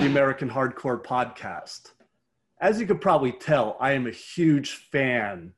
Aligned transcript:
the 0.00 0.06
American 0.06 0.48
Hardcore 0.48 1.04
Podcast. 1.04 1.92
As 2.58 2.80
you 2.80 2.86
could 2.86 3.02
probably 3.02 3.32
tell, 3.32 3.76
I 3.78 3.92
am 3.92 4.06
a 4.06 4.10
huge 4.10 4.70
fan 4.90 5.52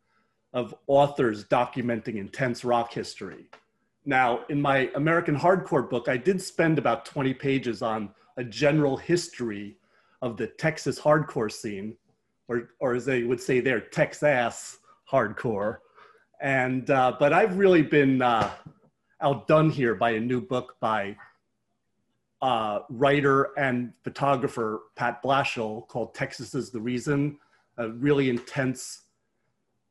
of 0.53 0.75
authors 0.89 1.45
documenting 1.45 2.17
intense 2.17 2.65
rock 2.65 2.93
history. 2.93 3.47
Now, 4.05 4.41
in 4.49 4.61
my 4.61 4.91
American 4.97 5.39
Hardcore 5.39 5.89
book, 5.89 6.09
I 6.09 6.17
did 6.17 6.43
spend 6.43 6.77
about 6.77 7.05
20 7.05 7.35
pages 7.35 7.83
on 7.83 8.11
a 8.37 8.43
general 8.43 8.97
history 8.97 9.77
of 10.23 10.37
the 10.37 10.49
Texas 10.49 10.99
hardcore 10.99 11.53
scene, 11.53 11.95
or, 12.49 12.71
or 12.81 12.97
as 12.97 13.05
they 13.05 13.23
would 13.23 13.41
say 13.41 13.61
there, 13.61 13.79
Texas 13.79 14.79
hardcore. 15.09 15.77
And, 16.41 16.91
uh, 16.91 17.15
but 17.17 17.33
I've 17.33 17.59
really 17.59 17.83
been 17.83 18.21
uh, 18.21 18.51
outdone 19.21 19.71
here 19.71 19.95
by 19.95 20.11
a 20.11 20.21
new 20.21 20.41
book 20.41 20.75
by 20.81 21.17
uh, 22.43 22.81
writer 22.91 23.57
and 23.57 23.93
photographer 24.03 24.83
Pat 24.97 25.23
Blashill 25.23 25.87
called 25.87 26.13
Texas 26.13 26.55
is 26.55 26.71
the 26.71 26.81
Reason, 26.81 27.39
a 27.79 27.89
really 27.91 28.29
intense 28.29 29.03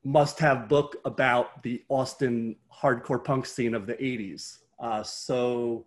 must 0.03 0.37
have 0.39 0.67
book 0.67 0.97
about 1.05 1.63
the 1.63 1.83
Austin 1.87 2.57
hardcore 2.71 3.23
punk 3.23 3.45
scene 3.45 3.73
of 3.73 3.87
the 3.87 3.93
80s. 3.93 4.59
Uh, 4.79 5.01
so, 5.01 5.85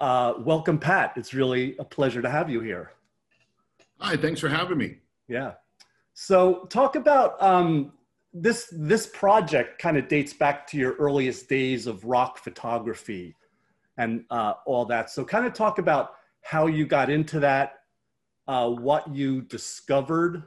uh, 0.00 0.34
welcome, 0.38 0.78
Pat. 0.78 1.14
It's 1.16 1.34
really 1.34 1.76
a 1.78 1.84
pleasure 1.84 2.22
to 2.22 2.30
have 2.30 2.48
you 2.48 2.60
here. 2.60 2.92
Hi, 3.98 4.16
thanks 4.16 4.40
for 4.40 4.48
having 4.48 4.78
me. 4.78 4.98
Yeah. 5.28 5.54
So, 6.14 6.66
talk 6.70 6.94
about 6.94 7.42
um, 7.42 7.92
this. 8.32 8.72
This 8.72 9.06
project 9.06 9.80
kind 9.80 9.96
of 9.96 10.08
dates 10.08 10.32
back 10.32 10.66
to 10.68 10.76
your 10.76 10.94
earliest 10.94 11.48
days 11.48 11.86
of 11.86 12.04
rock 12.04 12.38
photography 12.38 13.34
and 14.00 14.24
uh, 14.30 14.54
all 14.64 14.86
that. 14.86 15.10
So, 15.10 15.24
kind 15.24 15.46
of 15.46 15.52
talk 15.52 15.78
about 15.78 16.14
how 16.40 16.66
you 16.66 16.86
got 16.86 17.10
into 17.10 17.38
that, 17.40 17.80
uh, 18.48 18.70
what 18.70 19.14
you 19.14 19.42
discovered, 19.42 20.42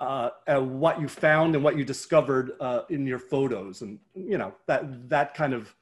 uh, 0.00 0.30
what 0.58 1.00
you 1.00 1.06
found, 1.06 1.54
and 1.54 1.62
what 1.62 1.78
you 1.78 1.84
discovered 1.84 2.52
uh, 2.60 2.82
in 2.90 3.06
your 3.06 3.20
photos, 3.20 3.82
and 3.82 4.00
you 4.14 4.36
know 4.36 4.52
that 4.66 5.08
that 5.08 5.34
kind 5.34 5.54
of 5.54 5.74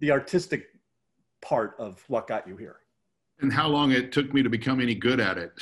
the 0.00 0.10
artistic 0.10 0.68
part 1.42 1.76
of 1.78 2.02
what 2.08 2.26
got 2.26 2.48
you 2.48 2.56
here. 2.56 2.76
And 3.40 3.52
how 3.52 3.68
long 3.68 3.92
it 3.92 4.10
took 4.10 4.32
me 4.32 4.42
to 4.42 4.48
become 4.48 4.80
any 4.80 4.94
good 4.94 5.20
at 5.20 5.36
it. 5.36 5.52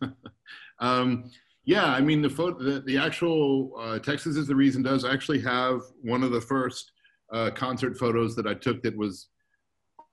um, 0.78 1.30
yeah, 1.64 1.86
I 1.86 2.00
mean 2.00 2.22
the 2.22 2.30
photo, 2.30 2.62
the, 2.62 2.80
the 2.80 2.96
actual 2.96 3.72
uh, 3.76 3.98
Texas 3.98 4.36
is 4.36 4.46
the 4.46 4.54
reason 4.54 4.82
does 4.82 5.04
actually 5.04 5.40
have 5.40 5.80
one 6.02 6.22
of 6.22 6.30
the 6.30 6.40
first 6.40 6.92
uh, 7.32 7.50
concert 7.50 7.98
photos 7.98 8.36
that 8.36 8.46
I 8.46 8.54
took 8.54 8.80
that 8.82 8.96
was 8.96 9.28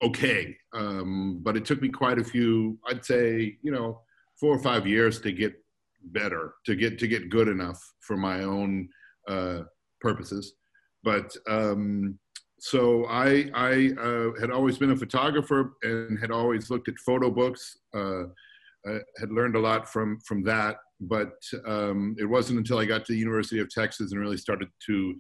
okay. 0.04 0.56
Um, 0.74 1.40
but 1.44 1.58
it 1.58 1.66
took 1.66 1.82
me 1.82 1.90
quite 1.90 2.20
a 2.20 2.24
few, 2.24 2.78
I'd 2.88 3.06
say, 3.06 3.58
you 3.62 3.72
know, 3.72 4.02
four 4.40 4.54
or 4.54 4.60
five 4.60 4.88
years 4.88 5.20
to 5.22 5.32
get 5.32 5.54
better, 6.06 6.56
to 6.66 6.76
get 6.76 6.98
to 7.00 7.08
get 7.08 7.30
good 7.30 7.48
enough 7.48 7.80
for 8.00 8.18
my 8.18 8.44
own 8.44 8.90
uh, 9.28 9.62
purposes. 10.00 10.54
But 11.04 11.36
um, 11.48 12.20
so 12.60 13.06
I, 13.06 13.50
I 13.54 13.92
uh, 14.00 14.40
had 14.40 14.52
always 14.52 14.78
been 14.78 14.92
a 14.92 14.96
photographer 14.96 15.74
and 15.84 16.20
had 16.20 16.32
always 16.32 16.70
looked 16.70 16.90
at 16.90 16.98
photo 17.00 17.30
books. 17.32 17.78
Uh, 17.94 18.24
had 19.20 19.32
learned 19.32 19.56
a 19.56 19.60
lot 19.60 19.88
from 19.88 20.20
from 20.22 20.44
that, 20.44 20.78
but 21.02 21.34
um, 21.68 22.16
it 22.18 22.26
wasn't 22.26 22.58
until 22.58 22.80
I 22.80 22.86
got 22.86 23.06
to 23.06 23.14
the 23.14 23.20
University 23.20 23.60
of 23.60 23.70
Texas 23.70 24.12
and 24.12 24.20
really 24.20 24.38
started 24.38 24.70
to 24.88 25.16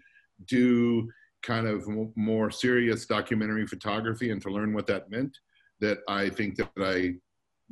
do 0.47 1.07
kind 1.43 1.67
of 1.67 1.87
more 2.15 2.51
serious 2.51 3.05
documentary 3.05 3.65
photography 3.67 4.31
and 4.31 4.41
to 4.41 4.49
learn 4.49 4.73
what 4.73 4.87
that 4.87 5.09
meant 5.09 5.35
that 5.79 5.99
I 6.07 6.29
think 6.29 6.55
that 6.57 6.69
I 6.77 7.15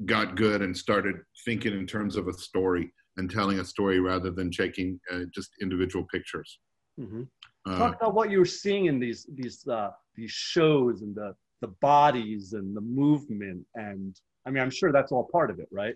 got 0.06 0.35
good 0.35 0.62
and 0.62 0.75
started 0.75 1.16
thinking 1.46 1.74
in 1.74 1.85
terms 1.85 2.16
of 2.16 2.28
a 2.28 2.34
story 2.34 2.91
and 3.18 3.30
telling 3.30 3.59
a 3.59 3.66
story 3.66 4.00
rather 4.00 4.31
than 4.31 4.50
taking 4.50 5.00
uh, 5.12 5.22
just 5.34 5.52
individual 5.62 6.06
pictures. 6.12 6.59
Mm-hmm. 7.00 7.24
Uh, 7.68 7.78
Talk 7.78 7.96
about 7.96 8.13
what 8.16 8.31
you 8.31 8.40
were 8.40 8.46
seeing 8.46 8.85
in 8.85 9.00
these 9.00 9.28
these 9.34 9.68
uh, 9.68 9.91
these 10.16 10.31
shows 10.31 11.01
and 11.01 11.16
the 11.16 11.36
the 11.62 11.68
bodies 11.81 12.53
and 12.53 12.75
the 12.75 12.81
movement 12.81 13.66
and 13.75 14.16
I 14.46 14.50
mean 14.50 14.63
I'm 14.63 14.69
sure 14.69 14.91
that's 14.91 15.12
all 15.12 15.28
part 15.31 15.51
of 15.51 15.59
it, 15.59 15.68
right? 15.72 15.96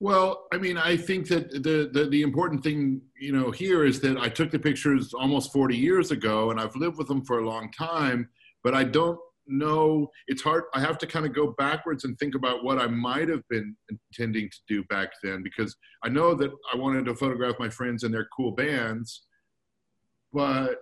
Well, 0.00 0.46
I 0.52 0.58
mean, 0.58 0.76
I 0.76 0.96
think 0.96 1.28
that 1.28 1.50
the, 1.50 1.90
the, 1.92 2.08
the 2.10 2.22
important 2.22 2.62
thing, 2.62 3.00
you 3.18 3.32
know, 3.32 3.50
here 3.50 3.84
is 3.84 4.00
that 4.00 4.18
I 4.18 4.28
took 4.28 4.50
the 4.50 4.58
pictures 4.58 5.14
almost 5.14 5.52
40 5.52 5.76
years 5.76 6.10
ago, 6.10 6.50
and 6.50 6.60
I've 6.60 6.76
lived 6.76 6.98
with 6.98 7.08
them 7.08 7.24
for 7.24 7.38
a 7.38 7.48
long 7.48 7.70
time. 7.72 8.28
But 8.64 8.74
I 8.74 8.84
don't 8.84 9.18
know. 9.46 10.10
It's 10.28 10.42
hard. 10.42 10.64
I 10.74 10.80
have 10.80 10.98
to 10.98 11.06
kind 11.06 11.26
of 11.26 11.34
go 11.34 11.54
backwards 11.58 12.04
and 12.04 12.18
think 12.18 12.34
about 12.34 12.64
what 12.64 12.78
I 12.78 12.86
might 12.86 13.28
have 13.28 13.46
been 13.48 13.76
intending 13.88 14.48
to 14.48 14.58
do 14.68 14.84
back 14.84 15.10
then, 15.22 15.42
because 15.42 15.76
I 16.04 16.08
know 16.08 16.34
that 16.34 16.50
I 16.72 16.76
wanted 16.76 17.04
to 17.06 17.14
photograph 17.14 17.56
my 17.58 17.68
friends 17.68 18.04
and 18.04 18.14
their 18.14 18.28
cool 18.36 18.52
bands, 18.52 19.22
but 20.32 20.78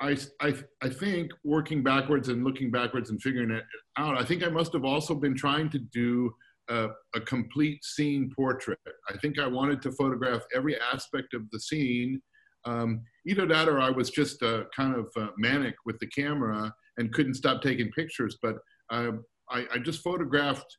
I, 0.00 0.16
I, 0.40 0.54
I 0.82 0.88
think 0.88 1.30
working 1.44 1.82
backwards 1.82 2.28
and 2.28 2.42
looking 2.42 2.70
backwards 2.70 3.10
and 3.10 3.20
figuring 3.20 3.50
it 3.50 3.64
out, 3.98 4.18
I 4.18 4.24
think 4.24 4.42
I 4.42 4.48
must 4.48 4.72
have 4.72 4.84
also 4.84 5.14
been 5.14 5.36
trying 5.36 5.68
to 5.70 5.78
do 5.78 6.34
a, 6.70 6.88
a, 7.14 7.20
complete 7.20 7.84
scene 7.84 8.30
portrait. 8.34 8.78
I 9.08 9.16
think 9.18 9.38
I 9.38 9.46
wanted 9.46 9.82
to 9.82 9.92
photograph 9.92 10.42
every 10.54 10.76
aspect 10.80 11.34
of 11.34 11.42
the 11.50 11.60
scene. 11.60 12.20
Um, 12.64 13.02
either 13.26 13.46
that 13.46 13.68
or 13.68 13.80
I 13.80 13.90
was 13.90 14.10
just 14.10 14.42
uh, 14.42 14.64
kind 14.74 14.94
of 14.94 15.06
uh, 15.16 15.28
manic 15.38 15.74
with 15.84 15.98
the 15.98 16.06
camera 16.06 16.72
and 16.98 17.12
couldn't 17.12 17.34
stop 17.34 17.62
taking 17.62 17.90
pictures. 17.90 18.38
But 18.42 18.56
uh, 18.90 19.12
I, 19.50 19.66
I, 19.74 19.78
just 19.78 20.02
photographed 20.02 20.76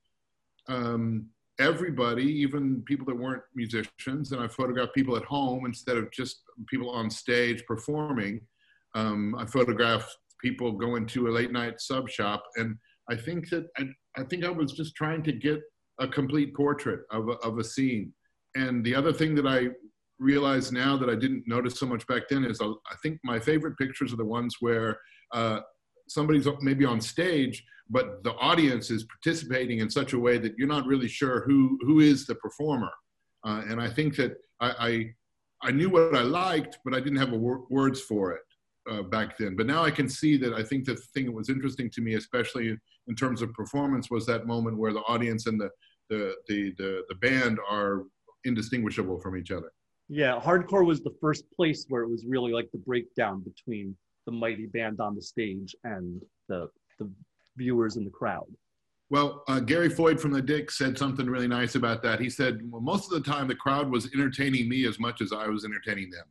um, 0.69 1.27
everybody, 1.59 2.23
even 2.23 2.83
people 2.85 3.05
that 3.07 3.17
weren't 3.17 3.43
musicians, 3.55 4.31
and 4.31 4.41
I 4.41 4.47
photographed 4.47 4.93
people 4.93 5.17
at 5.17 5.23
home 5.25 5.65
instead 5.65 5.97
of 5.97 6.11
just 6.11 6.43
people 6.67 6.89
on 6.89 7.09
stage 7.09 7.63
performing. 7.65 8.41
Um, 8.95 9.35
I 9.37 9.45
photographed 9.45 10.15
people 10.41 10.71
going 10.71 11.05
to 11.07 11.27
a 11.27 11.31
late 11.31 11.51
night 11.51 11.79
sub 11.79 12.09
shop, 12.09 12.43
and 12.57 12.75
I 13.09 13.15
think 13.15 13.49
that 13.49 13.65
I, 13.77 13.83
I 14.17 14.23
think 14.23 14.45
I 14.45 14.49
was 14.49 14.73
just 14.73 14.95
trying 14.95 15.23
to 15.23 15.31
get 15.31 15.59
a 16.01 16.07
complete 16.07 16.53
portrait 16.53 17.01
of 17.11 17.29
a, 17.29 17.35
of 17.47 17.57
a 17.57 17.63
scene. 17.63 18.11
And 18.55 18.83
the 18.83 18.95
other 18.95 19.13
thing 19.13 19.33
that 19.35 19.47
I 19.47 19.69
realize 20.19 20.71
now 20.71 20.97
that 20.97 21.09
I 21.09 21.15
didn't 21.15 21.47
notice 21.47 21.79
so 21.79 21.85
much 21.85 22.05
back 22.07 22.23
then 22.29 22.43
is 22.43 22.59
I, 22.61 22.65
I 22.65 22.95
think 23.01 23.19
my 23.23 23.39
favorite 23.39 23.77
pictures 23.77 24.11
are 24.13 24.17
the 24.17 24.25
ones 24.25 24.57
where 24.59 24.99
uh, 25.33 25.61
somebody's 26.07 26.47
maybe 26.61 26.85
on 26.85 26.99
stage, 26.99 27.63
but 27.89 28.23
the 28.23 28.33
audience 28.33 28.91
is 28.91 29.05
participating 29.05 29.79
in 29.79 29.89
such 29.89 30.13
a 30.13 30.19
way 30.19 30.37
that 30.37 30.53
you're 30.57 30.67
not 30.67 30.85
really 30.85 31.07
sure 31.07 31.43
who 31.47 31.77
who 31.81 31.99
is 31.99 32.25
the 32.25 32.35
performer. 32.35 32.91
Uh, 33.45 33.63
and 33.69 33.81
I 33.81 33.89
think 33.89 34.15
that 34.17 34.33
I, 34.59 34.69
I, 34.87 35.69
I 35.69 35.71
knew 35.71 35.89
what 35.89 36.15
I 36.15 36.21
liked, 36.21 36.77
but 36.83 36.93
I 36.93 36.99
didn't 36.99 37.19
have 37.19 37.31
wor- 37.31 37.65
words 37.69 38.01
for 38.01 38.33
it 38.33 38.41
uh, 38.91 39.03
back 39.03 39.37
then. 39.37 39.55
But 39.55 39.67
now 39.67 39.83
I 39.83 39.91
can 39.91 40.09
see 40.09 40.37
that 40.37 40.53
I 40.53 40.63
think 40.63 40.85
the 40.85 40.95
thing 41.13 41.25
that 41.25 41.31
was 41.31 41.49
interesting 41.49 41.89
to 41.91 42.01
me, 42.01 42.15
especially 42.15 42.77
in 43.07 43.15
terms 43.15 43.41
of 43.41 43.53
performance, 43.53 44.11
was 44.11 44.25
that 44.27 44.45
moment 44.45 44.77
where 44.77 44.93
the 44.93 44.99
audience 45.01 45.47
and 45.47 45.59
the 45.59 45.69
the 46.11 46.35
the 46.47 46.73
the, 46.77 47.03
the 47.09 47.15
band 47.15 47.57
are 47.67 48.03
indistinguishable 48.43 49.19
from 49.19 49.35
each 49.35 49.49
other. 49.49 49.71
Yeah, 50.09 50.39
hardcore 50.39 50.85
was 50.85 51.01
the 51.01 51.15
first 51.21 51.45
place 51.55 51.85
where 51.89 52.03
it 52.03 52.09
was 52.09 52.25
really 52.27 52.51
like 52.51 52.69
the 52.71 52.79
breakdown 52.79 53.41
between 53.43 53.95
the 54.25 54.31
mighty 54.31 54.67
band 54.67 54.99
on 54.99 55.15
the 55.15 55.21
stage 55.21 55.73
and 55.83 56.21
the 56.49 56.69
the 56.99 57.09
viewers 57.57 57.95
in 57.95 58.03
the 58.03 58.11
crowd. 58.11 58.45
Well, 59.09 59.43
uh, 59.47 59.59
Gary 59.59 59.89
Floyd 59.89 60.21
from 60.21 60.31
the 60.31 60.41
Dick 60.41 60.71
said 60.71 60.97
something 60.97 61.25
really 61.25 61.47
nice 61.47 61.75
about 61.75 62.01
that. 62.03 62.21
He 62.21 62.29
said, 62.29 62.61
well, 62.71 62.81
most 62.81 63.11
of 63.11 63.21
the 63.21 63.29
time 63.29 63.47
the 63.47 63.55
crowd 63.55 63.91
was 63.91 64.09
entertaining 64.13 64.69
me 64.69 64.87
as 64.87 64.99
much 64.99 65.19
as 65.19 65.33
I 65.33 65.47
was 65.47 65.65
entertaining 65.65 66.09
them. 66.11 66.25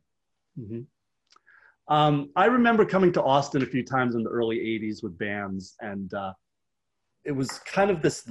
Mm-hmm. 0.59 1.93
Um, 1.93 2.31
I 2.35 2.45
remember 2.45 2.83
coming 2.83 3.11
to 3.13 3.21
Austin 3.21 3.61
a 3.61 3.67
few 3.67 3.85
times 3.85 4.15
in 4.15 4.23
the 4.23 4.31
early 4.31 4.57
80s 4.57 5.03
with 5.03 5.15
bands, 5.19 5.75
and 5.81 6.11
uh, 6.15 6.33
it 7.23 7.33
was 7.33 7.59
kind 7.59 7.91
of 7.91 8.01
this 8.01 8.27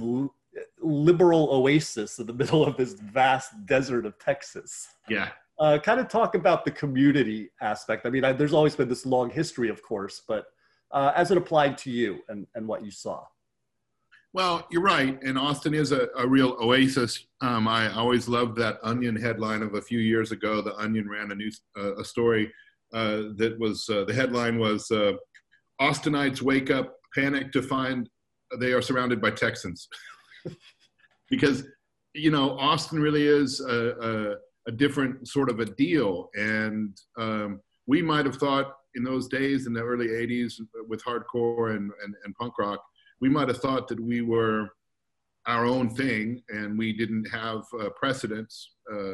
liberal 0.81 1.49
oasis 1.51 2.19
in 2.19 2.27
the 2.27 2.33
middle 2.41 2.65
of 2.65 2.77
this 2.77 2.93
vast 2.93 3.51
desert 3.65 4.05
of 4.05 4.17
Texas. 4.19 4.87
Yeah. 5.09 5.29
Uh, 5.59 5.77
kind 5.77 5.99
of 5.99 6.07
talk 6.07 6.33
about 6.33 6.65
the 6.65 6.71
community 6.71 7.51
aspect. 7.61 8.05
I 8.05 8.09
mean, 8.09 8.23
I, 8.23 8.31
there's 8.31 8.53
always 8.53 8.75
been 8.75 8.89
this 8.89 9.05
long 9.05 9.29
history, 9.29 9.69
of 9.69 9.83
course, 9.83 10.21
but 10.27 10.45
uh, 10.91 11.11
as 11.15 11.29
it 11.31 11.37
applied 11.37 11.77
to 11.79 11.91
you 11.91 12.19
and, 12.29 12.47
and 12.55 12.67
what 12.67 12.83
you 12.83 12.91
saw. 12.91 13.23
Well, 14.33 14.65
you're 14.71 14.81
right. 14.81 15.21
And 15.23 15.37
Austin 15.37 15.73
is 15.73 15.91
a, 15.91 16.07
a 16.17 16.25
real 16.25 16.57
oasis. 16.61 17.25
Um, 17.41 17.67
I 17.67 17.91
always 17.93 18.29
loved 18.29 18.57
that 18.57 18.79
Onion 18.81 19.15
headline 19.15 19.61
of 19.61 19.75
a 19.75 19.81
few 19.81 19.99
years 19.99 20.31
ago. 20.31 20.61
The 20.61 20.75
Onion 20.77 21.09
ran 21.09 21.31
a 21.31 21.35
news 21.35 21.61
uh, 21.77 21.97
a 21.97 22.05
story 22.05 22.51
uh, 22.93 23.23
that 23.37 23.57
was 23.59 23.89
uh, 23.89 24.05
the 24.05 24.13
headline 24.13 24.57
was 24.57 24.89
uh, 24.89 25.13
Austinites 25.81 26.41
wake 26.41 26.71
up, 26.71 26.95
panic 27.13 27.51
to 27.51 27.61
find 27.61 28.09
they 28.59 28.71
are 28.71 28.81
surrounded 28.81 29.21
by 29.21 29.31
Texans. 29.31 29.87
because 31.29 31.63
you 32.13 32.31
know 32.31 32.57
Austin 32.59 32.99
really 32.99 33.25
is 33.25 33.59
a, 33.61 33.91
a, 34.01 34.35
a, 34.67 34.71
different 34.71 35.27
sort 35.27 35.49
of 35.49 35.59
a 35.59 35.65
deal, 35.65 36.29
and 36.35 36.97
um, 37.17 37.61
we 37.87 38.01
might 38.01 38.25
have 38.25 38.35
thought 38.35 38.73
in 38.95 39.03
those 39.03 39.27
days 39.27 39.67
in 39.67 39.73
the 39.73 39.81
early 39.81 40.07
80s 40.07 40.55
with 40.87 41.03
hardcore 41.03 41.75
and, 41.75 41.91
and, 42.03 42.15
and 42.25 42.35
punk 42.35 42.57
rock, 42.59 42.83
we 43.19 43.29
might 43.29 43.47
have 43.47 43.59
thought 43.59 43.87
that 43.87 43.99
we 43.99 44.21
were 44.21 44.69
our 45.47 45.65
own 45.65 45.89
thing 45.89 46.41
and 46.49 46.77
we 46.77 46.93
didn't 46.93 47.25
have 47.25 47.63
uh, 47.79 47.89
precedents. 47.95 48.73
Uh, 48.91 49.13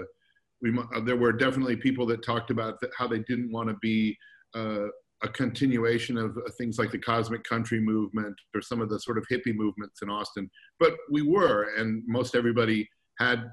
we, 0.62 0.78
uh, 0.96 1.00
there 1.02 1.16
were 1.16 1.32
definitely 1.32 1.76
people 1.76 2.06
that 2.08 2.24
talked 2.24 2.50
about 2.50 2.78
how 2.98 3.08
they 3.08 3.20
didn't 3.20 3.52
want 3.52 3.70
to 3.70 3.76
be 3.82 4.18
uh, 4.56 4.88
a 5.24 5.28
continuation 5.28 6.18
of 6.18 6.38
uh, 6.38 6.42
things 6.58 6.78
like 6.78 6.92
the 6.92 6.98
cosmic 6.98 7.44
country 7.44 7.80
movement 7.80 8.36
or 8.54 8.62
some 8.62 8.82
of 8.82 8.90
the 8.90 9.00
sort 9.00 9.18
of 9.18 9.26
hippie 9.32 9.56
movements 9.56 10.02
in 10.02 10.10
Austin. 10.10 10.50
But 10.80 10.94
we 11.12 11.22
were, 11.22 11.74
and 11.78 12.04
most 12.08 12.36
everybody 12.36 12.88
had, 13.20 13.50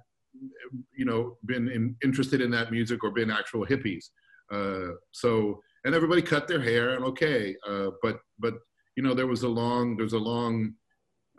you 0.95 1.05
know, 1.05 1.39
been 1.47 1.69
in, 1.69 1.97
interested 2.05 2.41
in 2.41 2.51
that 2.51 2.71
music 2.71 3.03
or 3.03 3.11
been 3.11 3.31
actual 3.31 3.65
hippies. 3.65 4.07
Uh, 4.53 4.95
so, 5.13 5.61
and 5.85 5.95
everybody 5.95 6.21
cut 6.21 6.47
their 6.47 6.61
hair 6.61 6.95
and 6.97 7.05
okay, 7.05 7.57
uh, 7.67 7.89
but 8.03 8.19
but 8.39 8.55
you 8.97 9.03
know, 9.03 9.15
there 9.15 9.27
was 9.27 9.43
a 9.43 9.49
long 9.49 9.97
there's 9.97 10.13
a 10.13 10.19
long 10.19 10.75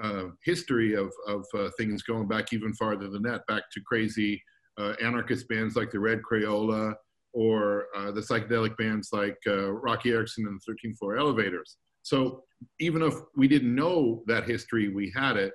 uh, 0.04 0.26
history 0.44 0.96
of 0.96 1.12
of 1.28 1.46
uh, 1.54 1.70
things 1.78 2.02
going 2.02 2.28
back 2.28 2.52
even 2.52 2.74
farther 2.74 3.10
than 3.10 3.22
that, 3.24 3.46
back 3.48 3.64
to 3.74 3.82
crazy 3.86 4.42
uh, 4.80 4.94
anarchist 5.02 5.48
bands 5.48 5.76
like 5.76 5.92
the 5.92 6.00
Red 6.00 6.22
Crayola 6.30 6.96
or 7.36 7.88
uh, 7.96 8.12
the 8.12 8.22
psychedelic 8.22 8.78
bands 8.78 9.10
like 9.12 9.38
uh, 9.46 9.70
Roky 9.70 10.12
Erickson 10.12 10.48
and 10.48 10.60
the 10.66 10.74
13th 10.74 10.98
Floor 10.98 11.18
Elevators. 11.18 11.76
So 12.02 12.44
even 12.80 13.02
if 13.02 13.14
we 13.36 13.50
didn't 13.50 13.76
know 13.76 14.24
that 14.26 14.46
history, 14.46 14.88
we 14.88 15.12
had 15.14 15.36
it. 15.36 15.52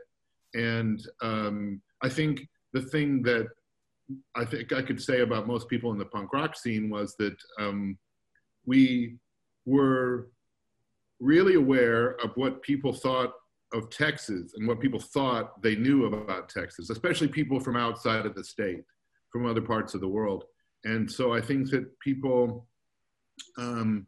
And 0.53 1.01
um, 1.23 1.81
I 2.03 2.11
think 2.11 2.47
the 2.75 2.83
thing 2.83 3.23
that 3.23 3.49
I 4.35 4.45
think 4.45 4.73
I 4.73 4.83
could 4.83 5.01
say 5.01 5.21
about 5.21 5.47
most 5.47 5.69
people 5.69 5.93
in 5.93 5.99
the 5.99 6.05
punk 6.05 6.33
rock 6.33 6.57
scene 6.57 6.91
was 6.91 7.15
that 7.19 7.37
um, 7.59 7.97
we 8.67 9.17
were 9.65 10.29
really 11.21 11.55
aware 11.55 12.17
of 12.23 12.33
what 12.35 12.61
people 12.63 12.93
thought 12.93 13.33
of 13.73 13.89
Texas 13.89 14.53
and 14.57 14.67
what 14.67 14.81
people 14.81 14.99
thought 14.99 15.63
they 15.63 15.77
knew 15.77 16.07
about 16.07 16.49
Texas, 16.49 16.91
especially 16.91 17.29
people 17.29 17.61
from 17.61 17.77
outside 17.77 18.27
of 18.27 18.35
the 18.35 18.43
state, 18.43 18.83
from 19.31 19.47
other 19.47 19.61
parts 19.63 19.95
of 19.95 20.01
the 20.01 20.09
world. 20.09 20.45
And 20.85 21.11
so 21.11 21.33
I 21.33 21.41
think 21.41 21.71
that 21.71 21.99
people 22.01 22.67
um, 23.59 24.07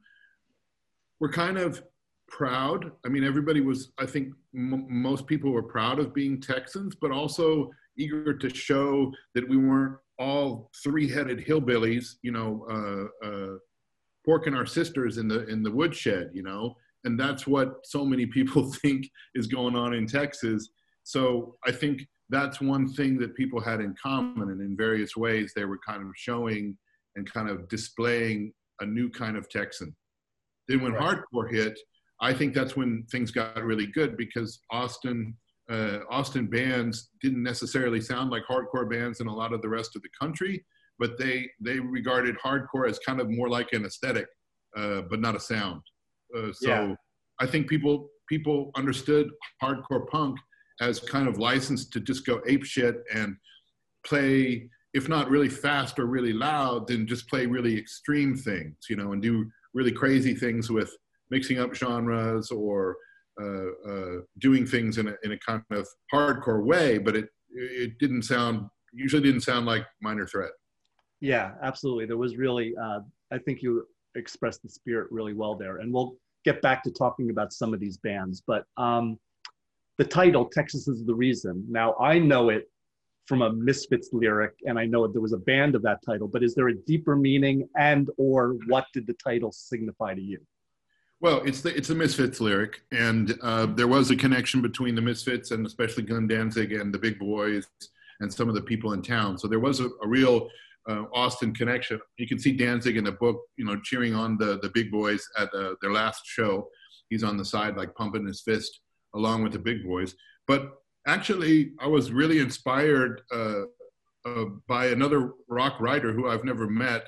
were 1.21 1.31
kind 1.31 1.59
of 1.59 1.83
proud. 2.29 2.91
I 3.05 3.09
mean, 3.09 3.25
everybody 3.25 3.61
was, 3.61 3.93
I 3.99 4.07
think 4.07 4.33
most 4.53 5.27
people 5.27 5.51
were 5.53 5.63
proud 5.63 5.99
of 5.99 6.15
being 6.15 6.41
Texans, 6.41 6.95
but 6.95 7.11
also 7.11 7.71
eager 7.97 8.33
to 8.35 8.49
show 8.55 9.13
that 9.35 9.49
we 9.49 9.57
weren't 9.57 9.97
all 10.19 10.71
three-headed 10.83 11.45
hillbillies, 11.47 12.15
you 12.23 12.33
know, 12.33 12.67
uh, 12.71 13.27
uh, 13.27 13.57
porking 14.27 14.57
our 14.57 14.67
sisters 14.67 15.19
in 15.19 15.27
the 15.27 15.45
in 15.47 15.63
the 15.63 15.71
woodshed, 15.71 16.31
you 16.33 16.43
know, 16.43 16.75
and 17.05 17.19
that's 17.19 17.47
what 17.47 17.85
so 17.85 18.05
many 18.05 18.27
people 18.39 18.73
think 18.73 19.09
is 19.35 19.47
going 19.47 19.77
on 19.77 19.95
in 19.95 20.07
Texas. 20.07 20.71
So 21.05 21.57
I 21.67 21.73
think 21.73 22.07
that's 22.32 22.62
one 22.62 22.88
thing 22.93 23.19
that 23.19 23.37
people 23.37 23.61
had 23.61 23.81
in 23.81 23.94
common, 24.02 24.50
and 24.50 24.61
in 24.61 24.75
various 24.76 25.17
ways 25.17 25.52
they 25.55 25.67
were 25.67 25.79
kind 25.87 26.02
of 26.02 26.08
showing 26.17 26.76
and 27.14 27.31
kind 27.31 27.49
of 27.49 27.69
displaying 27.69 28.52
a 28.81 28.87
new 28.87 29.11
kind 29.11 29.37
of 29.37 29.49
Texan. 29.50 29.94
Then 30.67 30.81
when 30.81 30.94
right. 30.94 31.19
hardcore 31.34 31.52
hit, 31.52 31.79
I 32.20 32.32
think 32.32 32.55
that's 32.55 32.75
when 32.75 33.05
things 33.12 33.31
got 33.31 33.62
really 33.62 33.87
good 33.87 34.17
because 34.17 34.61
Austin 34.70 35.37
uh, 35.70 35.99
Austin 36.11 36.46
bands 36.46 37.11
didn't 37.20 37.43
necessarily 37.43 38.00
sound 38.00 38.31
like 38.31 38.43
hardcore 38.50 38.90
bands 38.90 39.20
in 39.20 39.26
a 39.26 39.34
lot 39.34 39.52
of 39.52 39.62
the 39.62 39.69
rest 39.69 39.94
of 39.94 40.02
the 40.02 40.08
country, 40.19 40.64
but 40.99 41.19
they 41.19 41.49
they 41.61 41.79
regarded 41.79 42.37
hardcore 42.38 42.88
as 42.88 42.99
kind 43.00 43.20
of 43.20 43.29
more 43.29 43.50
like 43.50 43.73
an 43.73 43.84
aesthetic, 43.84 44.26
uh, 44.76 45.02
but 45.11 45.20
not 45.20 45.37
a 45.37 45.40
sound. 45.40 45.82
Uh, 46.37 46.52
so 46.52 46.69
yeah. 46.69 46.94
I 47.40 47.46
think 47.46 47.69
people 47.69 48.08
people 48.26 48.70
understood 48.75 49.29
hardcore 49.62 50.08
punk 50.08 50.38
as 50.82 51.00
kind 51.00 51.29
of 51.29 51.38
licensed 51.38 51.93
to 51.93 52.00
just 52.00 52.26
go 52.26 52.40
ape 52.46 52.64
shit 52.64 52.96
and 53.14 53.37
play, 54.05 54.69
if 54.94 55.08
not 55.08 55.31
really 55.31 55.49
fast 55.49 55.99
or 55.99 56.06
really 56.06 56.32
loud, 56.32 56.88
then 56.88 57.06
just 57.06 57.29
play 57.29 57.46
really 57.46 57.79
extreme 57.79 58.37
things, 58.37 58.76
you 58.90 58.96
know, 58.96 59.12
and 59.12 59.23
do 59.23 59.50
really 59.75 59.93
crazy 59.93 60.34
things 60.34 60.70
with 60.70 60.90
mixing 61.31 61.58
up 61.58 61.75
genres 61.75 62.50
or 62.50 62.96
uh, 63.40 63.90
uh, 63.90 64.17
doing 64.38 64.67
things 64.67 64.99
in 64.99 65.08
a, 65.08 65.14
in 65.25 65.32
a 65.32 65.38
kind 65.38 65.62
of 65.70 65.88
hardcore 66.12 66.64
way, 66.64 66.99
but 66.99 67.17
it 67.17 67.29
it 67.55 67.99
didn't 67.99 68.23
sound 68.23 68.67
usually 68.93 69.23
didn't 69.23 69.40
sound 69.43 69.67
like 69.67 69.84
Minor 70.00 70.26
Threat. 70.26 70.50
Yeah, 71.20 71.52
absolutely. 71.62 72.06
There 72.06 72.17
was 72.17 72.37
really, 72.37 72.75
uh, 72.76 73.00
I 73.32 73.38
think 73.38 73.62
you 73.62 73.87
expressed 74.17 74.62
the 74.62 74.69
spirit 74.69 75.08
really 75.11 75.34
well 75.34 75.55
there, 75.55 75.79
and 75.79 75.93
we'll 75.93 76.14
get 76.44 76.61
back 76.62 76.82
to 76.84 76.90
talking 76.90 77.31
about 77.31 77.52
some 77.52 77.73
of 77.73 77.81
these 77.81 77.96
bands. 77.96 78.43
But 78.46 78.64
um, 78.76 79.19
the 80.03 80.09
title, 80.09 80.47
Texas 80.47 80.89
is 80.89 81.05
the 81.05 81.15
Reason. 81.15 81.65
Now 81.69 81.95
I 82.01 82.19
know 82.19 82.49
it 82.49 82.69
from 83.27 83.43
a 83.43 83.53
Misfits 83.53 84.09
lyric, 84.13 84.55
and 84.65 84.77
I 84.77 84.85
know 84.85 85.07
there 85.07 85.23
was 85.23 85.33
a 85.33 85.39
band 85.39 85.77
of 85.77 85.83
that 85.83 86.01
title. 86.05 86.27
But 86.27 86.43
is 86.43 86.57
there 86.57 86.69
a 86.69 86.75
deeper 86.75 87.15
meaning, 87.15 87.69
and 87.77 88.11
or 88.17 88.57
what 88.67 88.87
did 88.93 89.07
the 89.07 89.15
title 89.15 89.53
signify 89.53 90.15
to 90.15 90.21
you? 90.21 90.41
Well, 91.21 91.41
it's 91.45 91.61
the 91.61 91.77
it's 91.77 91.91
a 91.91 91.95
Misfits 91.95 92.41
lyric, 92.41 92.83
and 92.91 93.39
uh, 93.43 93.67
there 93.67 93.87
was 93.87 94.11
a 94.11 94.17
connection 94.17 94.61
between 94.61 94.97
the 94.97 95.03
Misfits 95.03 95.53
and 95.53 95.65
especially 95.65 96.03
Glenn 96.03 96.27
Danzig 96.27 96.73
and 96.73 96.93
the 96.93 96.99
Big 96.99 97.21
Boys 97.21 97.69
and 98.19 98.32
some 98.32 98.49
of 98.49 98.56
the 98.56 98.63
people 98.63 98.94
in 98.94 99.03
town. 99.03 99.39
So 99.39 99.47
there 99.47 99.61
was 99.61 99.79
a, 99.79 99.87
a 100.03 100.09
real 100.09 100.49
uh, 100.91 101.05
Austin 101.15 101.55
connection. 101.55 102.01
You 102.17 102.27
can 102.27 102.41
see 102.41 102.51
Danzig 102.56 102.97
in 102.97 103.05
the 103.05 103.13
book, 103.13 103.41
you 103.56 103.65
know, 103.65 103.79
cheering 103.85 104.17
on 104.17 104.37
the 104.37 104.59
the 104.63 104.71
Big 104.71 104.91
Boys 104.91 105.25
at 105.39 105.55
uh, 105.55 105.75
their 105.81 105.93
last 105.93 106.23
show. 106.27 106.67
He's 107.09 107.23
on 107.23 107.37
the 107.37 107.44
side 107.44 107.77
like 107.77 107.94
pumping 107.94 108.27
his 108.27 108.41
fist 108.41 108.81
along 109.15 109.43
with 109.43 109.53
the 109.53 109.59
Big 109.59 109.85
Boys. 109.85 110.15
But 110.47 110.73
actually, 111.07 111.73
I 111.81 111.87
was 111.87 112.13
really 112.13 112.39
inspired 112.39 113.23
uh, 113.33 113.63
uh, 114.25 114.45
by 114.69 114.87
another 114.87 115.33
rock 115.49 115.81
writer 115.81 116.13
who 116.13 116.29
I've 116.29 116.45
never 116.45 116.69
met 116.69 117.05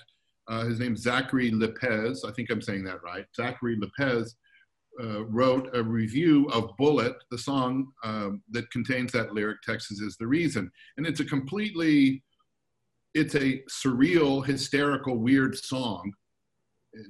uh, 0.48 0.64
his 0.64 0.78
name's 0.78 1.00
Zachary 1.00 1.50
Lipez. 1.50 2.18
I 2.26 2.32
think 2.32 2.50
I'm 2.50 2.62
saying 2.62 2.84
that 2.84 3.02
right. 3.02 3.24
Zachary 3.34 3.78
Lipez 3.78 4.34
uh, 5.02 5.24
wrote 5.24 5.74
a 5.74 5.82
review 5.82 6.46
of 6.50 6.70
Bullet, 6.76 7.16
the 7.30 7.38
song 7.38 7.88
um, 8.04 8.42
that 8.50 8.70
contains 8.70 9.12
that 9.12 9.32
lyric, 9.32 9.62
Texas 9.62 10.00
is 10.00 10.16
the 10.18 10.26
reason. 10.26 10.70
And 10.96 11.06
it's 11.06 11.20
a 11.20 11.24
completely, 11.24 12.22
it's 13.14 13.34
a 13.34 13.62
surreal, 13.70 14.44
hysterical, 14.44 15.16
weird 15.16 15.56
song 15.56 16.12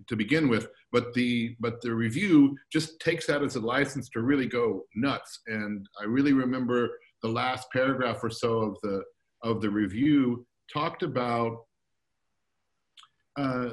to 0.09 0.17
begin 0.17 0.49
with, 0.49 0.69
but 0.93 1.13
the, 1.15 1.57
but 1.61 1.81
the 1.81 1.95
review 1.95 2.57
just 2.73 3.01
takes 3.01 3.27
that 3.27 3.43
as 3.43 3.57
a 3.57 3.61
license 3.61 4.09
to 4.11 4.23
really 4.23 4.47
go 4.47 4.85
nuts. 4.95 5.41
And 5.47 5.87
I 6.01 6.05
really 6.05 6.33
remember 6.33 6.91
the 7.23 7.29
last 7.29 7.69
paragraph 7.73 8.19
or 8.23 8.31
so 8.31 8.59
of 8.59 8.77
the, 8.83 9.03
of 9.43 9.61
the 9.61 9.71
review 9.71 10.47
talked 10.73 11.03
about 11.03 11.65
uh, 13.37 13.71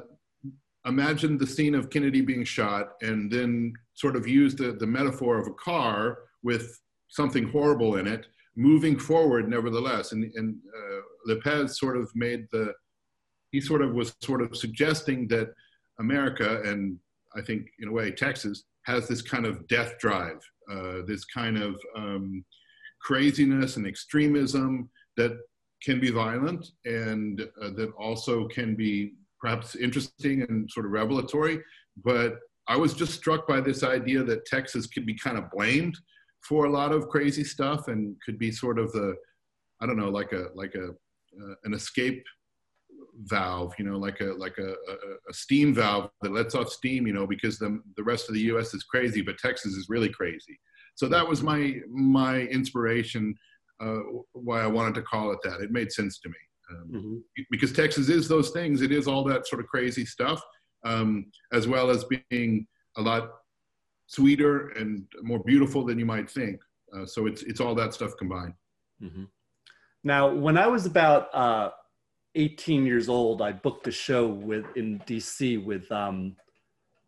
imagine 0.86 1.38
the 1.38 1.48
scene 1.48 1.75
of 1.75 1.89
Kennedy 1.89 2.22
being 2.22 2.44
shot 2.44 2.94
and 3.01 3.32
then 3.32 3.74
sort 3.94 4.15
of 4.15 4.27
use 4.27 4.56
the, 4.56 4.74
the 4.74 4.88
metaphor 4.88 5.38
of 5.38 5.48
a 5.48 5.53
car 5.53 6.20
with 6.44 6.80
something 7.10 7.48
horrible 7.50 7.98
in 7.98 8.08
it, 8.08 8.25
moving 8.56 8.98
forward 8.98 9.48
nevertheless. 9.48 10.12
And, 10.12 10.32
and 10.36 10.56
uh, 10.75 11.68
sort 11.68 11.98
of 11.98 12.10
made 12.15 12.48
the, 12.51 12.74
he 13.51 13.62
sort 13.62 13.82
of 13.82 13.94
was 13.94 14.15
sort 14.22 14.41
of 14.41 14.56
suggesting 14.56 15.27
that 15.27 15.53
America, 16.01 16.62
and 16.65 16.98
I 17.36 17.41
think 17.41 17.67
in 17.79 17.88
a 17.88 17.91
way 17.91 18.12
Texas, 18.12 18.63
has 18.86 19.08
this 19.08 19.22
kind 19.22 19.46
of 19.46 19.67
death 19.67 19.98
drive, 20.00 20.39
uh, 20.72 21.00
this 21.08 21.24
kind 21.25 21.58
of 21.58 21.79
um, 21.96 22.43
craziness 23.01 23.77
and 23.77 23.88
extremism 23.88 24.89
that 25.17 25.38
can 25.84 26.00
be 26.00 26.12
violent 26.12 26.67
and 26.86 27.41
uh, 27.62 27.70
that 27.72 27.91
also 27.98 28.48
can 28.48 28.75
be 28.75 29.13
perhaps 29.39 29.75
interesting 29.75 30.43
and 30.43 30.70
sort 30.70 30.86
of 30.86 30.91
revelatory. 30.91 31.60
But 32.03 32.39
I 32.67 32.75
was 32.77 32.93
just 32.93 33.13
struck 33.13 33.48
by 33.48 33.62
this 33.62 33.84
idea 33.84 34.24
that 34.24 34.46
Texas 34.46 34.86
could 34.88 35.05
be 35.05 35.15
kind 35.15 35.38
of 35.38 35.50
blamed 35.51 35.98
for 36.48 36.65
a 36.65 36.70
lot 36.70 36.91
of 36.91 37.10
crazy 37.10 37.43
stuff 37.43 37.88
and 37.88 38.15
could 38.24 38.38
be 38.38 38.51
sort 38.51 38.77
of 38.79 38.91
the, 38.91 39.15
I 39.81 39.86
don't 39.86 39.98
know, 39.98 40.10
like 40.10 40.31
a 40.31 40.48
like 40.53 40.75
a 40.75 40.89
uh, 40.89 41.55
an 41.63 41.74
escape 41.74 42.24
valve, 43.24 43.74
you 43.78 43.86
know, 43.86 43.98
like 43.98 44.20
a 44.22 44.25
like 44.25 44.58
a, 44.58 44.72
a, 44.72 44.96
a, 45.30 45.34
steam 45.34 45.74
valve 45.74 46.10
that 46.22 46.32
lets 46.32 46.56
off 46.56 46.70
steam, 46.70 47.06
you 47.08 47.13
know, 47.13 47.28
because 47.28 47.58
the 47.58 47.80
the 47.98 48.04
rest 48.04 48.30
of 48.30 48.36
the 48.36 48.42
U.S. 48.42 48.74
is 48.74 48.84
crazy, 48.84 49.22
but 49.22 49.38
Texas 49.38 49.74
is 49.74 49.88
really 49.90 50.10
crazy. 50.10 50.60
So 50.96 51.08
that 51.08 51.28
was 51.28 51.42
my 51.42 51.80
my 51.90 52.42
inspiration, 52.42 53.36
uh, 53.80 54.00
why 54.34 54.62
I 54.62 54.68
wanted 54.68 54.96
to 54.96 55.01
call 55.04 55.32
it 55.32 55.40
that. 55.44 55.62
It 55.62 55.72
made 55.72 55.92
sense 55.92 56.20
to 56.20 56.30
me 56.30 56.36
um, 56.72 56.92
mm-hmm. 56.94 57.42
because 57.50 57.72
Texas 57.72 58.10
is 58.10 58.28
those 58.28 58.50
things. 58.51 58.82
It 58.82 58.92
is 58.92 59.08
all 59.08 59.24
that 59.25 59.48
sort 59.48 59.62
of 59.62 59.68
crazy 59.68 60.06
stuff, 60.06 60.42
um, 60.86 61.25
as 61.54 61.68
well 61.68 61.90
as 61.90 62.06
being 62.30 62.68
a 62.98 63.01
lot 63.01 63.30
sweeter 64.08 64.70
and 64.70 65.06
more 65.22 65.40
beautiful 65.40 65.86
than 65.86 65.98
you 65.98 66.06
might 66.06 66.30
think. 66.30 66.60
Uh, 66.96 67.06
so 67.06 67.28
it's 67.28 67.44
it's 67.44 67.62
all 67.62 67.75
that 67.75 67.94
stuff 67.94 68.12
combined. 68.18 68.54
Mm-hmm. 69.01 69.24
Now, 70.04 70.34
when 70.34 70.58
I 70.58 70.68
was 70.68 70.86
about 70.86 71.34
uh, 71.34 71.70
18 72.35 72.85
years 72.85 73.09
old, 73.09 73.41
I 73.41 73.51
booked 73.51 73.88
a 73.88 73.91
show 73.91 74.27
with 74.27 74.65
in 74.75 75.00
DC 75.01 75.63
with 75.63 75.91
um, 75.91 76.35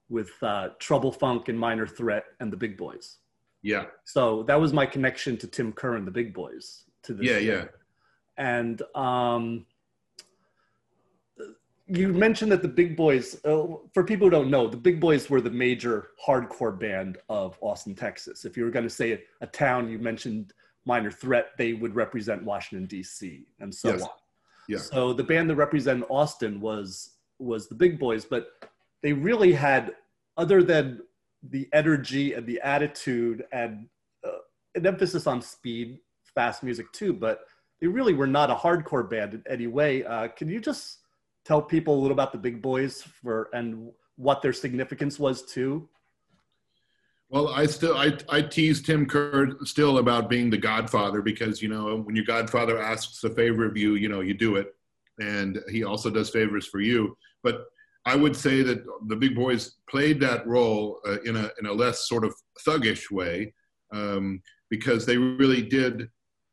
with 0.10 0.32
uh, 0.42 0.70
Trouble 0.80 1.12
Funk 1.12 1.48
and 1.50 1.58
Minor 1.58 1.88
Threat 1.88 2.26
and 2.40 2.52
the 2.52 2.58
Big 2.58 2.78
Boys. 2.78 3.18
Yeah. 3.62 3.86
So 4.04 4.44
that 4.44 4.60
was 4.60 4.74
my 4.74 4.86
connection 4.86 5.38
to 5.38 5.48
Tim 5.48 5.72
Kerr 5.72 5.96
and 5.96 6.06
the 6.06 6.12
Big 6.12 6.34
Boys. 6.34 6.84
To 7.04 7.14
this 7.14 7.26
Yeah, 7.28 7.40
day. 7.40 7.46
yeah. 7.46 7.66
And 8.38 8.82
um, 8.96 9.66
you 11.88 12.10
mentioned 12.14 12.52
that 12.52 12.62
the 12.62 12.68
Big 12.68 12.96
Boys, 12.96 13.44
uh, 13.46 13.66
for 13.94 14.04
people 14.04 14.28
who 14.28 14.32
don't 14.32 14.50
know, 14.50 14.68
the 14.68 14.78
Big 14.78 15.00
Boys 15.00 15.30
were 15.30 15.42
the 15.42 15.50
major 15.52 16.10
hardcore 16.26 16.78
band 16.78 17.18
of 17.30 17.58
Austin, 17.62 17.94
Texas. 17.96 18.46
If 18.46 18.56
you 18.58 18.64
were 18.64 18.72
going 18.72 18.86
to 18.86 18.90
say 18.90 19.14
a, 19.14 19.20
a 19.42 19.48
town, 19.48 19.90
you 19.90 20.00
mentioned 20.00 20.54
Minor 20.86 21.12
Threat, 21.12 21.50
they 21.58 21.74
would 21.74 21.96
represent 21.96 22.44
Washington, 22.44 22.88
D.C., 22.88 23.46
and 23.60 23.74
so 23.74 23.90
Yes. 23.90 24.04
on. 24.04 24.10
Yeah. 24.68 24.78
So 24.78 25.14
the 25.14 25.24
band 25.24 25.50
that 25.50 25.56
represented 25.56 26.06
Austin 26.10 26.60
was 26.60 27.12
was 27.40 27.68
the 27.68 27.76
Big 27.76 28.00
Boys, 28.00 28.26
but 28.26 28.48
they 29.02 29.14
really 29.14 29.52
had, 29.52 29.96
other 30.38 30.64
than 30.64 31.02
the 31.50 31.68
energy 31.74 32.34
and 32.34 32.48
the 32.48 32.60
attitude 32.62 33.44
and 33.52 33.88
uh, 34.26 34.30
an 34.76 34.88
emphasis 34.88 35.28
on 35.28 35.42
speed, 35.42 36.00
fast 36.34 36.64
music 36.64 36.92
too, 36.94 37.12
but 37.14 37.42
they 37.82 37.88
really 37.88 38.14
were 38.14 38.28
not 38.28 38.50
a 38.50 38.56
hardcore 38.56 39.08
band 39.08 39.34
in 39.34 39.44
any 39.50 39.68
way. 39.68 40.06
Uh, 40.06 40.30
can 40.30 40.48
you 40.48 40.62
just 40.62 41.00
tell 41.44 41.62
people 41.62 41.96
a 41.96 42.00
little 42.00 42.14
about 42.14 42.32
the 42.32 42.38
Big 42.38 42.62
Boys 42.62 43.02
for 43.02 43.50
and 43.54 43.92
what 44.16 44.42
their 44.42 44.54
significance 44.54 45.20
was 45.20 45.44
too? 45.44 45.90
Well, 47.34 47.48
I 47.48 47.66
still 47.66 47.98
I, 47.98 48.16
I 48.30 48.44
tease 48.44 48.84
Tim 48.84 49.08
Kerr 49.08 49.58
still 49.64 49.98
about 49.98 50.30
being 50.30 50.52
the 50.52 50.58
Godfather 50.58 51.24
because 51.24 51.64
you 51.64 51.68
know 51.68 51.98
when 52.02 52.16
your 52.16 52.26
Godfather 52.26 52.80
asks 52.80 53.24
a 53.24 53.30
favor 53.32 53.66
of 53.66 53.76
you, 53.76 53.96
you 53.96 54.08
know 54.08 54.22
you 54.22 54.36
do 54.36 54.56
it, 54.58 54.76
and 55.20 55.60
he 55.72 55.84
also 55.84 56.12
does 56.12 56.30
favors 56.30 56.68
for 56.68 56.80
you. 56.80 57.18
But 57.42 57.66
I 58.06 58.16
would 58.16 58.36
say 58.36 58.62
that 58.62 58.86
the 59.08 59.16
Big 59.16 59.34
Boys 59.34 59.78
played 59.90 60.20
that 60.20 60.46
role 60.46 61.00
uh, 61.08 61.22
in 61.22 61.36
a 61.36 61.50
in 61.60 61.66
a 61.66 61.74
less 61.74 62.08
sort 62.08 62.24
of 62.24 62.36
thuggish 62.68 63.10
way 63.10 63.52
um, 63.92 64.40
because 64.70 65.08
they 65.08 65.18
really 65.18 65.64
did 65.64 66.10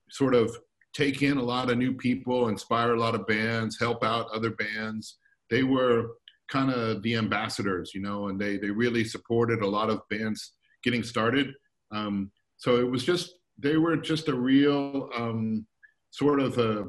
sort 0.09 0.35
of 0.35 0.57
take 0.95 1.21
in 1.21 1.37
a 1.37 1.43
lot 1.43 1.69
of 1.69 1.77
new 1.77 1.93
people, 1.93 2.49
inspire 2.49 2.95
a 2.95 2.99
lot 2.99 3.15
of 3.15 3.27
bands, 3.27 3.79
help 3.79 4.03
out 4.03 4.31
other 4.33 4.53
bands. 4.53 5.19
They 5.51 5.63
were 5.63 6.13
kind 6.49 6.71
of 6.73 7.03
the 7.03 7.17
ambassadors, 7.17 7.93
you 7.95 8.01
know, 8.01 8.29
and 8.29 8.41
they 8.41 8.57
they 8.57 8.71
really 8.71 9.05
supported 9.05 9.61
a 9.61 9.69
lot 9.69 9.91
of 9.91 10.01
bands 10.09 10.53
getting 10.83 11.03
started. 11.03 11.53
Um, 11.93 12.31
so 12.57 12.77
it 12.77 12.91
was 12.91 13.05
just 13.05 13.35
they 13.59 13.77
were 13.77 13.97
just 13.97 14.29
a 14.29 14.35
real 14.35 15.09
um, 15.17 15.67
sort 16.11 16.41
of 16.41 16.59
a 16.59 16.87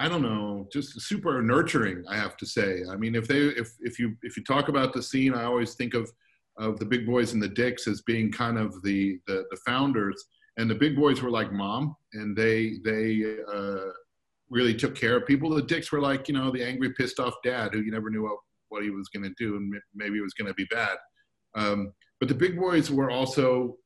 I 0.00 0.08
don't 0.08 0.22
know, 0.22 0.68
just 0.72 1.00
super 1.00 1.42
nurturing. 1.42 2.04
I 2.08 2.16
have 2.16 2.36
to 2.36 2.46
say. 2.46 2.82
I 2.88 2.96
mean, 2.96 3.14
if 3.14 3.26
they 3.26 3.38
if 3.38 3.72
if 3.80 3.98
you 3.98 4.16
if 4.22 4.36
you 4.36 4.44
talk 4.44 4.68
about 4.68 4.92
the 4.92 5.02
scene, 5.02 5.34
I 5.34 5.44
always 5.44 5.74
think 5.74 5.94
of 5.94 6.10
of 6.56 6.78
the 6.78 6.84
big 6.84 7.06
boys 7.06 7.32
and 7.32 7.42
the 7.42 7.48
dicks 7.48 7.86
as 7.86 8.02
being 8.02 8.30
kind 8.30 8.58
of 8.58 8.80
the 8.82 9.18
the, 9.26 9.44
the 9.50 9.58
founders, 9.66 10.24
and 10.56 10.70
the 10.70 10.74
big 10.74 10.94
boys 10.94 11.20
were 11.20 11.30
like 11.30 11.52
mom, 11.52 11.96
and 12.12 12.36
they 12.36 12.74
they 12.84 13.38
uh, 13.52 13.90
really 14.50 14.74
took 14.74 14.94
care 14.94 15.16
of 15.16 15.26
people. 15.26 15.50
The 15.50 15.62
dicks 15.62 15.90
were 15.90 16.00
like 16.00 16.28
you 16.28 16.34
know 16.34 16.52
the 16.52 16.64
angry, 16.64 16.92
pissed 16.94 17.18
off 17.18 17.34
dad 17.42 17.72
who 17.72 17.80
you 17.80 17.90
never 17.90 18.10
knew 18.10 18.22
what, 18.22 18.38
what 18.68 18.84
he 18.84 18.90
was 18.90 19.08
going 19.08 19.24
to 19.24 19.34
do, 19.36 19.56
and 19.56 19.74
maybe 19.94 20.18
it 20.18 20.22
was 20.22 20.34
going 20.34 20.48
to 20.48 20.54
be 20.54 20.66
bad. 20.66 20.96
Um, 21.56 21.92
but 22.20 22.28
the 22.28 22.34
big 22.34 22.58
boys 22.58 22.90
were 22.90 23.10
also 23.10 23.76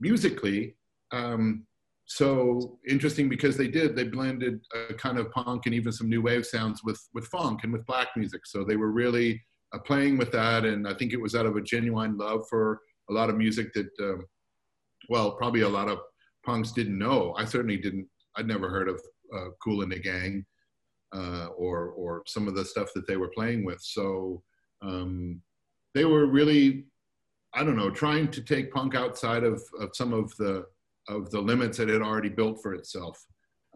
musically 0.00 0.76
um, 1.12 1.66
so 2.06 2.78
interesting 2.88 3.28
because 3.28 3.56
they 3.56 3.68
did 3.68 3.96
they 3.96 4.04
blended 4.04 4.60
a 4.74 4.94
kind 4.94 5.18
of 5.18 5.30
punk 5.32 5.66
and 5.66 5.74
even 5.74 5.92
some 5.92 6.08
new 6.08 6.22
wave 6.22 6.46
sounds 6.46 6.82
with 6.84 7.00
with 7.14 7.26
funk 7.26 7.60
and 7.64 7.72
with 7.72 7.86
black 7.86 8.08
music. 8.16 8.46
So 8.46 8.64
they 8.64 8.76
were 8.76 8.92
really 8.92 9.42
uh, 9.74 9.78
playing 9.80 10.16
with 10.16 10.30
that 10.30 10.64
and 10.64 10.86
i 10.86 10.94
think 10.94 11.12
it 11.12 11.20
was 11.20 11.34
out 11.34 11.46
of 11.46 11.56
a 11.56 11.60
genuine 11.60 12.16
love 12.16 12.42
for 12.48 12.80
a 13.10 13.12
lot 13.12 13.28
of 13.28 13.36
music 13.36 13.72
that 13.74 13.88
um, 14.00 14.24
well 15.08 15.32
probably 15.32 15.62
a 15.62 15.68
lot 15.68 15.88
of 15.88 15.98
punks 16.44 16.70
didn't 16.70 16.98
know. 16.98 17.34
I 17.36 17.44
certainly 17.44 17.76
didn't 17.76 18.08
i'd 18.36 18.46
never 18.46 18.68
heard 18.68 18.88
of 18.88 19.00
uh, 19.34 19.48
Kool 19.62 19.82
and 19.82 19.90
the 19.90 19.98
Gang 19.98 20.44
uh, 21.12 21.46
or 21.56 21.88
or 21.90 22.22
some 22.26 22.46
of 22.46 22.54
the 22.54 22.64
stuff 22.64 22.90
that 22.94 23.06
they 23.06 23.16
were 23.16 23.32
playing 23.34 23.64
with. 23.64 23.80
So 23.80 24.42
um, 24.82 25.42
they 25.94 26.04
were 26.04 26.26
really 26.26 26.86
I 27.56 27.64
don't 27.64 27.76
know, 27.76 27.90
trying 27.90 28.30
to 28.32 28.42
take 28.42 28.72
punk 28.72 28.94
outside 28.94 29.42
of, 29.42 29.62
of 29.80 29.90
some 29.94 30.12
of 30.12 30.36
the 30.36 30.64
of 31.08 31.30
the 31.30 31.40
limits 31.40 31.78
that 31.78 31.88
it 31.88 31.92
had 31.94 32.02
already 32.02 32.28
built 32.28 32.56
for 32.62 32.74
itself. 32.74 33.16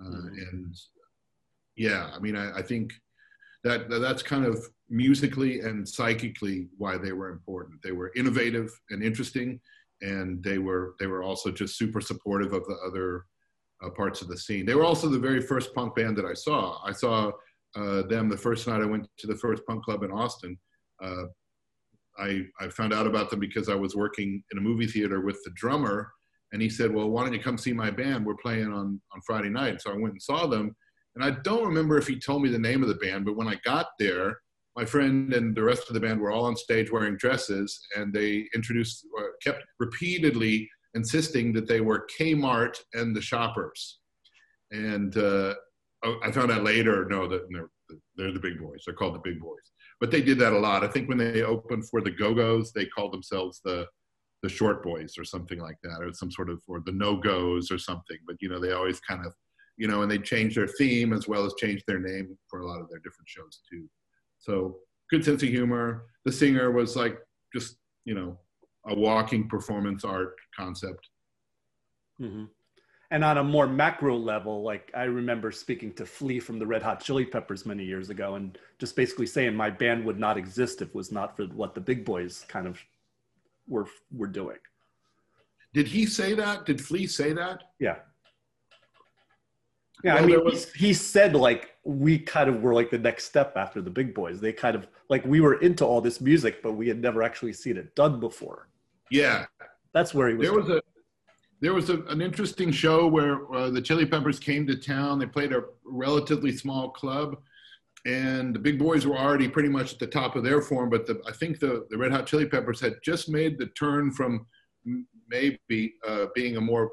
Uh, 0.01 0.05
Mhm. 0.09 0.53
And 0.53 0.75
yeah, 1.77 2.11
I 2.15 2.19
mean, 2.19 2.37
I, 2.37 2.59
I 2.59 2.63
think 2.63 2.93
that 3.65 3.89
that- 3.89 4.01
that's 4.01 4.23
kind 4.23 4.45
of 4.45 4.57
musically 4.89 5.61
and 5.61 5.89
psychically 5.89 6.69
why 6.77 6.99
they 6.99 7.13
were 7.13 7.31
important. 7.31 7.81
They 7.83 7.93
were 7.93 8.11
innovative 8.17 8.69
and 8.91 9.03
interesting, 9.03 9.61
and 10.03 10.43
they 10.43 10.59
were 10.59 10.95
they 10.99 11.07
were 11.07 11.23
also 11.23 11.51
just 11.51 11.79
super 11.79 12.01
supportive 12.01 12.53
of 12.53 12.65
the 12.67 12.79
other 12.89 13.27
uh, 13.83 13.91
parts 13.91 14.21
of 14.23 14.29
the 14.29 14.37
scene. 14.37 14.67
They 14.67 14.75
were 14.75 14.85
also 14.91 15.09
the 15.09 15.19
very 15.29 15.41
first 15.41 15.75
punk 15.75 15.95
band 15.97 16.17
that 16.19 16.27
I 16.27 16.35
saw. 16.35 16.63
I 16.85 16.93
saw 16.93 17.17
uh, 17.77 18.03
them 18.13 18.29
the 18.29 18.37
first 18.47 18.67
night 18.67 18.83
I 18.83 18.87
went 18.95 19.07
to 19.19 19.27
the 19.27 19.37
first 19.45 19.65
punk 19.67 19.85
club 19.85 20.03
in 20.03 20.11
Austin. 20.11 20.59
I, 22.21 22.43
I 22.61 22.69
found 22.69 22.93
out 22.93 23.07
about 23.07 23.31
them 23.31 23.41
because 23.41 23.69
I 23.69 23.75
was 23.75 23.97
working 23.97 24.43
in 24.53 24.59
a 24.59 24.61
movie 24.61 24.87
theater 24.87 25.21
with 25.21 25.41
the 25.45 25.51
drummer, 25.55 26.11
and 26.53 26.61
he 26.61 26.69
said, 26.69 26.93
"Well, 26.93 27.09
why 27.09 27.25
don't 27.25 27.33
you 27.33 27.41
come 27.41 27.59
see 27.59 27.73
my 27.73 27.91
band? 27.91 28.25
We're 28.25 28.35
playing 28.35 28.73
on 28.73 29.01
on 29.15 29.21
Friday 29.27 29.49
night." 29.49 29.81
So 29.81 29.91
I 29.91 29.97
went 29.97 30.13
and 30.13 30.23
saw 30.23 30.47
them, 30.47 30.75
and 31.15 31.25
I 31.25 31.31
don't 31.43 31.67
remember 31.67 31.99
if 31.99 32.07
he 32.07 32.19
told 32.19 32.43
me 32.43 32.51
the 32.51 32.59
name 32.59 32.83
of 32.83 32.89
the 32.89 32.95
band, 32.95 33.25
but 33.25 33.37
when 33.37 33.49
I 33.49 33.57
got 33.65 33.87
there, 33.99 34.39
my 34.77 34.85
friend 34.85 35.33
and 35.33 35.55
the 35.55 35.63
rest 35.63 35.89
of 35.89 35.95
the 35.95 36.01
band 36.01 36.21
were 36.21 36.31
all 36.31 36.45
on 36.45 36.57
stage 36.57 36.91
wearing 36.91 37.17
dresses, 37.17 37.81
and 37.97 38.13
they 38.13 38.47
introduced, 38.55 39.07
uh, 39.19 39.25
kept 39.43 39.65
repeatedly 39.79 40.69
insisting 40.95 41.53
that 41.53 41.69
they 41.69 41.81
were 41.81 42.07
Kmart 42.19 42.77
and 42.95 43.15
the 43.15 43.21
Shoppers, 43.21 44.01
and 44.71 45.17
uh, 45.17 45.55
oh, 46.05 46.17
I 46.23 46.31
found 46.33 46.51
out 46.51 46.65
later, 46.65 47.07
no, 47.09 47.29
that 47.29 47.47
they're, 47.51 47.71
they're 48.17 48.33
the 48.33 48.41
Big 48.41 48.61
Boys. 48.61 48.83
They're 48.85 48.95
called 48.95 49.15
the 49.15 49.31
Big 49.31 49.41
Boys 49.41 49.71
but 50.01 50.11
they 50.11 50.23
did 50.23 50.39
that 50.39 50.55
a 50.55 50.59
lot. 50.59 50.83
I 50.83 50.89
think 50.89 51.09
when 51.09 51.19
they 51.19 51.43
opened 51.43 51.89
for 51.89 52.01
the 52.01 52.11
Go 52.11 52.35
Go's, 52.35 52.73
they 52.73 52.87
called 52.87 53.13
themselves 53.13 53.61
the 53.65 53.87
the 54.43 54.49
Short 54.49 54.83
Boys 54.83 55.19
or 55.19 55.25
something 55.25 55.61
like 55.61 55.77
that, 55.83 55.99
or 56.01 56.13
some 56.15 56.31
sort 56.31 56.49
of 56.49 56.63
or 56.67 56.81
the 56.81 56.93
No 56.93 57.17
Go's 57.17 57.71
or 57.71 57.79
something. 57.79 58.17
But 58.27 58.37
you 58.41 58.49
know, 58.49 58.59
they 58.59 58.73
always 58.73 58.99
kind 59.01 59.25
of, 59.27 59.35
you 59.77 59.87
know, 59.87 60.03
and 60.03 60.11
they 60.11 60.19
changed 60.19 60.57
their 60.57 60.67
theme 60.67 61.13
as 61.13 61.29
well 61.29 61.45
as 61.45 61.55
changed 61.59 61.85
their 61.87 62.01
name 62.01 62.37
for 62.49 62.61
a 62.61 62.67
lot 62.67 62.81
of 62.81 62.89
their 62.89 63.01
different 63.01 63.29
shows 63.29 63.61
too. 63.71 63.87
So 64.39 64.79
good 65.11 65.25
sense 65.25 65.43
of 65.43 65.51
humor. 65.51 66.07
The 66.25 66.33
singer 66.33 66.71
was 66.71 66.97
like 66.97 67.19
just 67.55 67.77
you 68.05 68.15
know 68.15 68.39
a 68.87 68.95
walking 68.95 69.49
performance 69.49 70.05
art 70.05 70.35
concept. 70.57 71.09
hmm 72.19 72.45
And 73.13 73.25
on 73.25 73.39
a 73.39 73.45
more 73.45 73.67
macro 73.67 74.17
level, 74.17 74.63
like 74.63 74.91
I 74.95 75.05
remember 75.05 75.51
speaking 75.51 75.93
to 75.95 76.07
Flea 76.07 76.39
from 76.39 76.59
the 76.61 76.67
Red 76.67 76.83
Hot 76.83 77.01
Chili 77.03 77.25
Peppers 77.25 77.67
many 77.67 77.85
years 77.85 78.09
ago, 78.09 78.37
and 78.37 78.57
just 78.79 78.95
basically 78.95 79.27
saying 79.27 79.55
my 79.57 79.69
band 79.69 80.05
would 80.05 80.19
not 80.19 80.37
exist 80.39 80.81
if 80.81 80.89
it 80.89 80.95
was 80.95 81.11
not 81.11 81.37
for 81.37 81.45
what 81.47 81.75
the 81.75 81.81
Big 81.81 82.05
Boys 82.05 82.45
kind 82.49 82.69
of 82.69 82.79
were 83.67 83.87
were 84.17 84.29
doing. 84.29 84.59
Did 85.73 85.89
he 85.89 86.07
say 86.07 86.35
that? 86.35 86.67
Did 86.67 86.81
Flea 86.81 87.07
say 87.09 87.33
that? 87.33 87.65
Yeah. 87.81 87.97
Yeah, 90.05 90.15
I 90.15 90.25
mean, 90.25 90.43
was- 90.45 90.73
he, 90.73 90.89
he 90.89 90.95
said 90.95 91.35
like 91.35 91.75
we 91.83 92.17
kind 92.19 92.49
of 92.49 92.63
were 92.63 92.75
like 92.75 92.91
the 92.91 92.99
next 92.99 93.25
step 93.25 93.55
after 93.57 93.83
the 93.83 93.91
Big 93.91 94.15
Boys. 94.15 94.41
They 94.41 94.53
kind 94.53 94.77
of 94.77 94.87
like 95.09 95.25
we 95.27 95.41
were 95.41 95.61
into 95.61 95.85
all 95.85 96.01
this 96.01 96.21
music, 96.21 96.63
but 96.63 96.73
we 96.73 96.87
had 96.87 97.01
never 97.01 97.25
actually 97.25 97.53
seen 97.55 97.77
it 97.77 97.95
done 97.97 98.21
before. 98.21 98.69
Yeah, 99.11 99.47
That's 99.93 100.15
where 100.15 100.29
he 100.29 100.35
was. 100.37 100.47
there 100.47 100.57
was 100.57 100.69
a 100.71 100.81
there 101.61 101.75
was 101.75 101.91
a, 101.91 102.03
an 102.05 102.21
interesting 102.21 102.71
show 102.71 103.07
where 103.07 103.53
uh, 103.55 103.71
the 103.71 103.83
Chili 103.83 104.07
Peppers 104.07 104.39
came 104.39 104.67
to 104.67 104.77
town. 104.77 105.19
They 105.19 105.27
played 105.27 105.53
a 105.53 105.65
relatively 105.85 106.53
small 106.53 106.91
club, 106.91 107.37
and 108.07 108.55
the 108.55 108.59
big 108.59 108.79
boys 108.79 109.07
were 109.07 109.19
already 109.19 109.49
pretty 109.49 109.69
much 109.69 109.93
at 109.93 109.99
the 109.99 110.07
top 110.07 110.37
of 110.37 110.45
their 110.45 110.63
form. 110.63 110.89
But 110.89 111.07
the, 111.07 111.21
I 111.29 111.33
think 111.33 111.61
the, 111.61 111.87
the 111.91 111.99
Red 111.99 112.13
Hot 112.13 112.27
Chili 112.27 112.47
Peppers 112.47 112.81
had 112.81 112.95
just 113.05 113.29
made 113.29 113.59
the 113.59 113.67
turn 113.79 114.11
from 114.11 114.47
maybe 115.29 115.95
uh, 116.09 116.27
being 116.35 116.57
a 116.57 116.61
more 116.61 116.91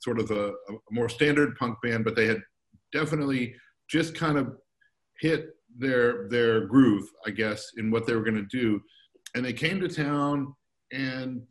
sort 0.00 0.20
of 0.20 0.30
a, 0.30 0.48
a 0.50 0.74
more 0.90 1.08
standard 1.08 1.56
punk 1.56 1.78
band, 1.82 2.04
but 2.04 2.16
they 2.16 2.26
had 2.26 2.42
definitely 2.92 3.54
just 3.88 4.14
kind 4.14 4.38
of 4.38 4.56
hit 5.20 5.50
their 5.78 6.28
their 6.28 6.66
groove, 6.66 7.08
I 7.26 7.30
guess, 7.30 7.72
in 7.76 7.90
what 7.90 8.06
they 8.06 8.14
were 8.14 8.24
going 8.24 8.34
to 8.34 8.58
do. 8.58 8.80
And 9.34 9.44
they 9.44 9.52
came 9.52 9.80
to 9.80 9.88
town, 9.88 10.54
and 10.92 11.42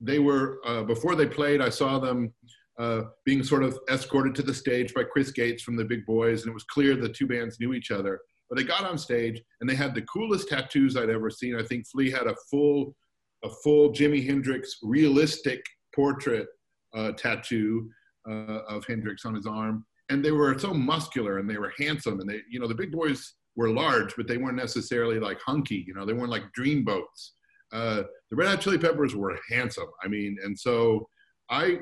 they 0.00 0.18
were 0.18 0.60
uh, 0.66 0.82
before 0.82 1.14
they 1.14 1.26
played. 1.26 1.60
I 1.60 1.68
saw 1.68 1.98
them 1.98 2.32
uh, 2.78 3.02
being 3.24 3.42
sort 3.42 3.64
of 3.64 3.78
escorted 3.90 4.34
to 4.36 4.42
the 4.42 4.54
stage 4.54 4.94
by 4.94 5.02
Chris 5.04 5.30
Gates 5.30 5.62
from 5.62 5.76
the 5.76 5.84
Big 5.84 6.06
Boys, 6.06 6.42
and 6.42 6.50
it 6.50 6.54
was 6.54 6.64
clear 6.64 6.96
the 6.96 7.08
two 7.08 7.26
bands 7.26 7.58
knew 7.58 7.72
each 7.72 7.90
other. 7.90 8.20
But 8.48 8.56
they 8.56 8.64
got 8.64 8.84
on 8.84 8.96
stage, 8.96 9.42
and 9.60 9.68
they 9.68 9.74
had 9.74 9.94
the 9.94 10.02
coolest 10.02 10.48
tattoos 10.48 10.96
I'd 10.96 11.10
ever 11.10 11.30
seen. 11.30 11.56
I 11.56 11.62
think 11.62 11.86
Flea 11.88 12.10
had 12.10 12.26
a 12.26 12.36
full 12.50 12.94
a 13.44 13.50
full 13.62 13.90
Jimi 13.92 14.24
Hendrix 14.26 14.78
realistic 14.82 15.60
portrait 15.94 16.48
uh, 16.94 17.12
tattoo 17.12 17.88
uh, 18.28 18.62
of 18.68 18.84
Hendrix 18.86 19.24
on 19.24 19.34
his 19.34 19.46
arm, 19.46 19.84
and 20.08 20.24
they 20.24 20.32
were 20.32 20.58
so 20.58 20.72
muscular 20.72 21.38
and 21.38 21.48
they 21.48 21.58
were 21.58 21.72
handsome, 21.78 22.20
and 22.20 22.28
they 22.28 22.40
you 22.50 22.60
know 22.60 22.68
the 22.68 22.74
Big 22.74 22.92
Boys 22.92 23.34
were 23.56 23.70
large, 23.70 24.14
but 24.16 24.28
they 24.28 24.38
weren't 24.38 24.56
necessarily 24.56 25.18
like 25.18 25.40
hunky. 25.44 25.84
You 25.86 25.92
know, 25.92 26.06
they 26.06 26.12
weren't 26.12 26.30
like 26.30 26.44
dreamboats. 26.58 27.32
Uh, 27.72 28.02
the 28.30 28.36
Red 28.36 28.48
Hot 28.48 28.60
Chili 28.60 28.78
Peppers 28.78 29.14
were 29.14 29.38
handsome. 29.50 29.88
I 30.02 30.08
mean, 30.08 30.36
and 30.42 30.58
so 30.58 31.08
I, 31.50 31.80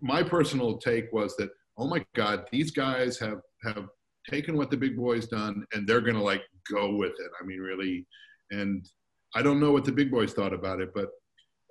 my 0.00 0.22
personal 0.22 0.78
take 0.78 1.12
was 1.12 1.36
that, 1.36 1.50
oh 1.78 1.86
my 1.86 2.04
God, 2.14 2.46
these 2.50 2.70
guys 2.70 3.18
have 3.18 3.40
have 3.64 3.86
taken 4.28 4.56
what 4.56 4.70
the 4.70 4.76
big 4.76 4.96
boys 4.96 5.26
done 5.26 5.64
and 5.72 5.86
they're 5.86 6.00
gonna 6.00 6.22
like 6.22 6.42
go 6.70 6.94
with 6.94 7.12
it. 7.12 7.30
I 7.40 7.44
mean, 7.44 7.60
really, 7.60 8.06
and 8.50 8.86
I 9.34 9.42
don't 9.42 9.60
know 9.60 9.72
what 9.72 9.84
the 9.84 9.92
big 9.92 10.10
boys 10.10 10.32
thought 10.32 10.52
about 10.52 10.80
it, 10.80 10.90
but 10.94 11.10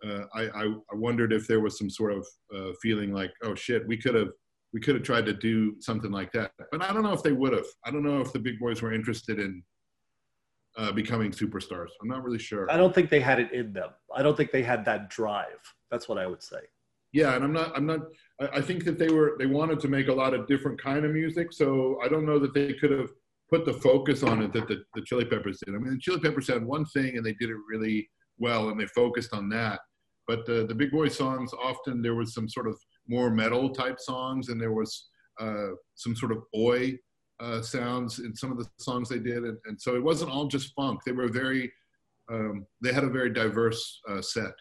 uh, 0.06 0.24
I, 0.34 0.44
I, 0.44 0.64
I 0.66 0.96
wondered 0.96 1.34
if 1.34 1.48
there 1.48 1.62
was 1.62 1.78
some 1.78 1.90
sort 1.90 2.14
of 2.14 2.28
uh, 2.56 2.72
feeling 2.82 3.14
like, 3.14 3.32
oh 3.44 3.56
shit, 3.56 3.88
we 3.88 3.98
could 3.98 4.16
have 4.16 4.30
we 4.74 4.82
could 4.82 4.96
have 4.96 5.04
tried 5.04 5.26
to 5.26 5.34
do 5.34 5.74
something 5.80 6.12
like 6.12 6.34
that. 6.34 6.52
But 6.70 6.84
I 6.84 6.92
don't 6.92 7.04
know 7.04 7.14
if 7.14 7.24
they 7.24 7.32
would 7.32 7.54
have. 7.54 7.66
I 7.86 7.92
don't 7.92 8.04
know 8.04 8.20
if 8.20 8.34
the 8.34 8.40
big 8.40 8.60
boys 8.60 8.82
were 8.82 8.94
interested 8.94 9.40
in 9.40 9.64
uh, 10.78 10.92
becoming 10.92 11.32
superstars. 11.32 11.90
I'm 12.02 12.08
not 12.08 12.24
really 12.24 12.40
sure. 12.40 12.70
I 12.72 12.78
don't 12.78 12.94
think 12.94 13.10
they 13.10 13.20
had 13.20 13.40
it 13.40 13.52
in 13.52 13.74
them. 13.74 13.90
I 14.14 14.22
don't 14.22 14.36
think 14.36 14.52
they 14.52 14.64
had 14.64 14.86
that 14.86 15.10
drive. 15.10 15.60
That's 15.92 16.10
what 16.10 16.18
I 16.18 16.28
would 16.28 16.44
say. 16.44 16.60
Yeah, 17.14 17.36
and 17.36 17.44
I'm 17.44 17.54
not. 17.54 17.76
I'm 17.76 17.86
not. 17.86 18.02
I, 18.42 18.58
I 18.58 18.62
think 18.62 18.84
that 18.86 19.00
they 19.00 19.10
were. 19.10 19.36
They 19.40 19.46
wanted 19.46 19.80
to 19.82 19.88
make 19.88 20.10
a 20.10 20.14
lot 20.14 20.34
of 20.34 20.48
different 20.48 20.82
kind 20.82 21.06
of 21.06 21.12
music. 21.12 21.54
So 21.54 21.98
I 22.04 22.10
don't 22.10 22.26
know 22.26 22.40
that 22.40 22.54
they 22.54 22.74
could 22.74 22.92
have 22.92 23.10
put 23.50 23.66
the 23.66 23.74
focus 23.74 24.24
on 24.24 24.42
it 24.42 24.52
that 24.54 24.68
the, 24.68 24.84
the 24.96 25.02
Chili 25.02 25.24
Peppers 25.26 25.60
did. 25.66 25.76
I 25.76 25.78
mean, 25.78 25.94
the 25.94 26.00
Chili 26.00 26.20
Peppers 26.20 26.48
had 26.48 26.66
one 26.66 26.86
thing 26.86 27.16
and 27.16 27.26
they 27.26 27.34
did 27.34 27.50
it 27.50 27.58
really 27.70 28.10
well, 28.38 28.70
and 28.70 28.80
they 28.80 28.88
focused 28.88 29.34
on 29.34 29.50
that. 29.50 29.80
But 30.28 30.46
the 30.46 30.66
the 30.66 30.76
Big 30.76 30.92
Boy 30.92 31.08
songs 31.08 31.52
often 31.54 32.02
there 32.02 32.16
was 32.16 32.34
some 32.34 32.50
sort 32.50 32.68
of 32.68 32.78
more 33.08 33.30
metal 33.30 33.70
type 33.70 34.00
songs, 34.00 34.50
and 34.50 34.60
there 34.60 34.74
was 34.74 35.10
uh, 35.40 35.70
some 35.96 36.16
sort 36.16 36.32
of 36.32 36.40
oi 36.56 36.98
uh, 37.40 37.62
sounds 37.62 38.20
in 38.20 38.36
some 38.36 38.52
of 38.52 38.58
the 38.58 38.68
songs 38.78 39.10
they 39.10 39.20
did, 39.20 39.44
and, 39.44 39.58
and, 39.66 39.80
so 39.80 39.96
it 39.96 40.04
wasn't 40.04 40.32
all 40.32 40.48
just 40.48 40.74
funk. 40.74 41.02
They 41.06 41.12
were 41.12 41.28
very, 41.28 41.72
um, 42.32 42.66
they 42.82 42.94
had 42.94 43.04
a 43.04 43.10
very 43.10 43.30
diverse 43.30 44.02
uh, 44.10 44.22
set. 44.22 44.54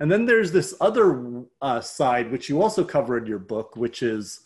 And 0.00 0.10
then 0.10 0.26
there's 0.26 0.52
this 0.52 0.74
other 0.80 1.44
uh, 1.62 1.80
side, 1.80 2.30
which 2.30 2.48
you 2.48 2.60
also 2.60 2.84
cover 2.84 3.16
in 3.16 3.26
your 3.26 3.38
book, 3.38 3.76
which 3.76 4.02
is 4.02 4.40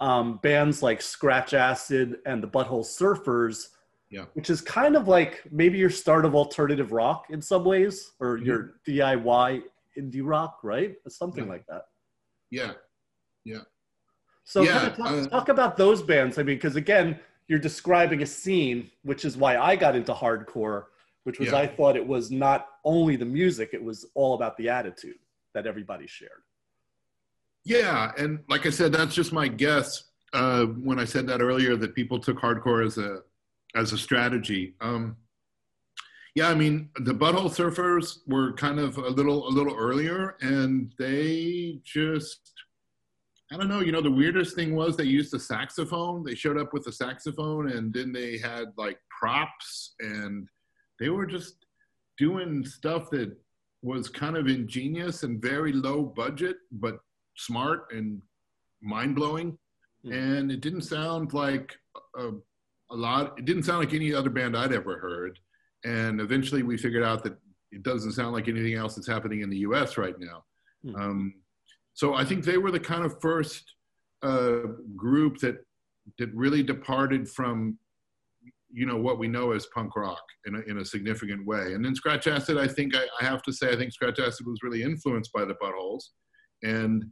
um, 0.00 0.38
bands 0.42 0.82
like 0.82 1.02
Scratch 1.02 1.54
Acid 1.54 2.18
and 2.26 2.42
the 2.42 2.48
Butthole 2.48 2.84
Surfers. 2.84 3.68
Yeah. 4.10 4.26
Which 4.34 4.50
is 4.50 4.60
kind 4.60 4.94
of 4.94 5.08
like 5.08 5.42
maybe 5.50 5.78
your 5.78 5.90
start 5.90 6.24
of 6.24 6.36
alternative 6.36 6.92
rock 6.92 7.26
in 7.30 7.42
some 7.42 7.64
ways, 7.64 8.12
or 8.20 8.36
mm-hmm. 8.36 8.46
your 8.46 8.74
DIY 8.86 9.62
indie 9.98 10.20
rock, 10.22 10.58
right? 10.62 10.94
Something 11.08 11.46
yeah. 11.46 11.50
like 11.50 11.66
that. 11.66 11.82
Yeah, 12.50 12.72
yeah. 13.44 13.62
So 14.44 14.62
yeah, 14.62 14.90
talk, 14.90 15.06
uh, 15.06 15.26
talk, 15.26 15.48
about 15.48 15.76
those 15.76 16.02
bands. 16.02 16.38
I 16.38 16.42
mean, 16.42 16.56
because 16.56 16.76
again, 16.76 17.18
you're 17.48 17.58
describing 17.58 18.22
a 18.22 18.26
scene, 18.26 18.90
which 19.02 19.24
is 19.24 19.36
why 19.36 19.56
I 19.56 19.74
got 19.74 19.96
into 19.96 20.12
hardcore, 20.12 20.84
which 21.24 21.38
was 21.38 21.50
yeah. 21.50 21.58
I 21.58 21.66
thought 21.66 21.96
it 21.96 22.06
was 22.06 22.30
not 22.30 22.68
only 22.84 23.16
the 23.16 23.24
music, 23.24 23.70
it 23.72 23.82
was 23.82 24.06
all 24.14 24.34
about 24.34 24.56
the 24.56 24.68
attitude 24.68 25.16
that 25.54 25.66
everybody 25.66 26.06
shared. 26.06 26.42
Yeah, 27.64 28.12
and 28.18 28.40
like 28.48 28.66
I 28.66 28.70
said, 28.70 28.92
that's 28.92 29.14
just 29.14 29.32
my 29.32 29.48
guess. 29.48 30.04
Uh, 30.34 30.66
when 30.66 30.98
I 30.98 31.04
said 31.04 31.26
that 31.28 31.40
earlier, 31.40 31.76
that 31.76 31.94
people 31.94 32.18
took 32.18 32.38
hardcore 32.38 32.84
as 32.84 32.98
a 32.98 33.20
as 33.74 33.92
a 33.92 33.98
strategy. 33.98 34.74
Um, 34.80 35.16
yeah, 36.34 36.48
I 36.48 36.54
mean, 36.54 36.90
the 36.96 37.14
Butthole 37.14 37.48
Surfers 37.48 38.18
were 38.26 38.52
kind 38.54 38.78
of 38.78 38.98
a 38.98 39.08
little 39.08 39.48
a 39.48 39.50
little 39.50 39.74
earlier, 39.74 40.36
and 40.40 40.92
they 40.98 41.80
just 41.84 42.53
I 43.54 43.56
don't 43.56 43.68
know. 43.68 43.80
You 43.80 43.92
know, 43.92 44.00
the 44.00 44.10
weirdest 44.10 44.54
thing 44.54 44.74
was 44.74 44.96
they 44.96 45.04
used 45.04 45.32
a 45.34 45.38
saxophone. 45.38 46.24
They 46.24 46.34
showed 46.34 46.58
up 46.58 46.72
with 46.72 46.86
a 46.86 46.92
saxophone, 46.92 47.70
and 47.70 47.92
then 47.92 48.12
they 48.12 48.38
had 48.38 48.66
like 48.76 48.98
props, 49.18 49.94
and 50.00 50.48
they 50.98 51.08
were 51.08 51.26
just 51.26 51.66
doing 52.18 52.64
stuff 52.64 53.10
that 53.10 53.34
was 53.82 54.08
kind 54.08 54.36
of 54.36 54.48
ingenious 54.48 55.22
and 55.22 55.40
very 55.40 55.72
low 55.72 56.02
budget, 56.02 56.56
but 56.72 56.98
smart 57.36 57.86
and 57.92 58.20
mind 58.82 59.14
blowing. 59.14 59.58
Mm. 60.04 60.40
And 60.40 60.52
it 60.52 60.60
didn't 60.60 60.82
sound 60.82 61.32
like 61.32 61.76
a, 62.16 62.30
a 62.90 62.96
lot. 62.96 63.38
It 63.38 63.44
didn't 63.44 63.64
sound 63.64 63.80
like 63.80 63.94
any 63.94 64.12
other 64.12 64.30
band 64.30 64.56
I'd 64.56 64.72
ever 64.72 64.98
heard 64.98 65.38
and 65.84 66.20
eventually 66.20 66.62
we 66.62 66.76
figured 66.76 67.04
out 67.04 67.22
that 67.24 67.36
it 67.70 67.82
doesn't 67.82 68.12
sound 68.12 68.32
like 68.32 68.48
anything 68.48 68.74
else 68.74 68.94
that's 68.94 69.06
happening 69.06 69.42
in 69.42 69.50
the 69.50 69.58
U.S. 69.58 69.98
right 69.98 70.18
now. 70.18 70.44
Mm-hmm. 70.84 71.00
Um, 71.00 71.34
so 71.94 72.14
I 72.14 72.24
think 72.24 72.44
they 72.44 72.58
were 72.58 72.70
the 72.70 72.80
kind 72.80 73.04
of 73.04 73.20
first 73.20 73.64
uh, 74.22 74.60
group 74.96 75.38
that 75.38 75.56
that 76.18 76.34
really 76.34 76.62
departed 76.62 77.28
from 77.28 77.78
you 78.70 78.84
know 78.84 78.96
what 78.96 79.18
we 79.18 79.28
know 79.28 79.52
as 79.52 79.66
punk 79.66 79.96
rock 79.96 80.22
in 80.46 80.56
a, 80.56 80.60
in 80.70 80.78
a 80.78 80.84
significant 80.84 81.46
way. 81.46 81.74
And 81.74 81.84
then 81.84 81.94
Scratch 81.94 82.26
Acid, 82.26 82.58
I 82.58 82.66
think 82.66 82.94
I, 82.94 83.04
I 83.20 83.24
have 83.24 83.42
to 83.44 83.52
say, 83.52 83.72
I 83.72 83.76
think 83.76 83.92
Scratch 83.92 84.18
Acid 84.18 84.46
was 84.46 84.58
really 84.62 84.82
influenced 84.82 85.32
by 85.32 85.44
the 85.44 85.54
Buttholes, 85.54 86.02
and 86.62 87.04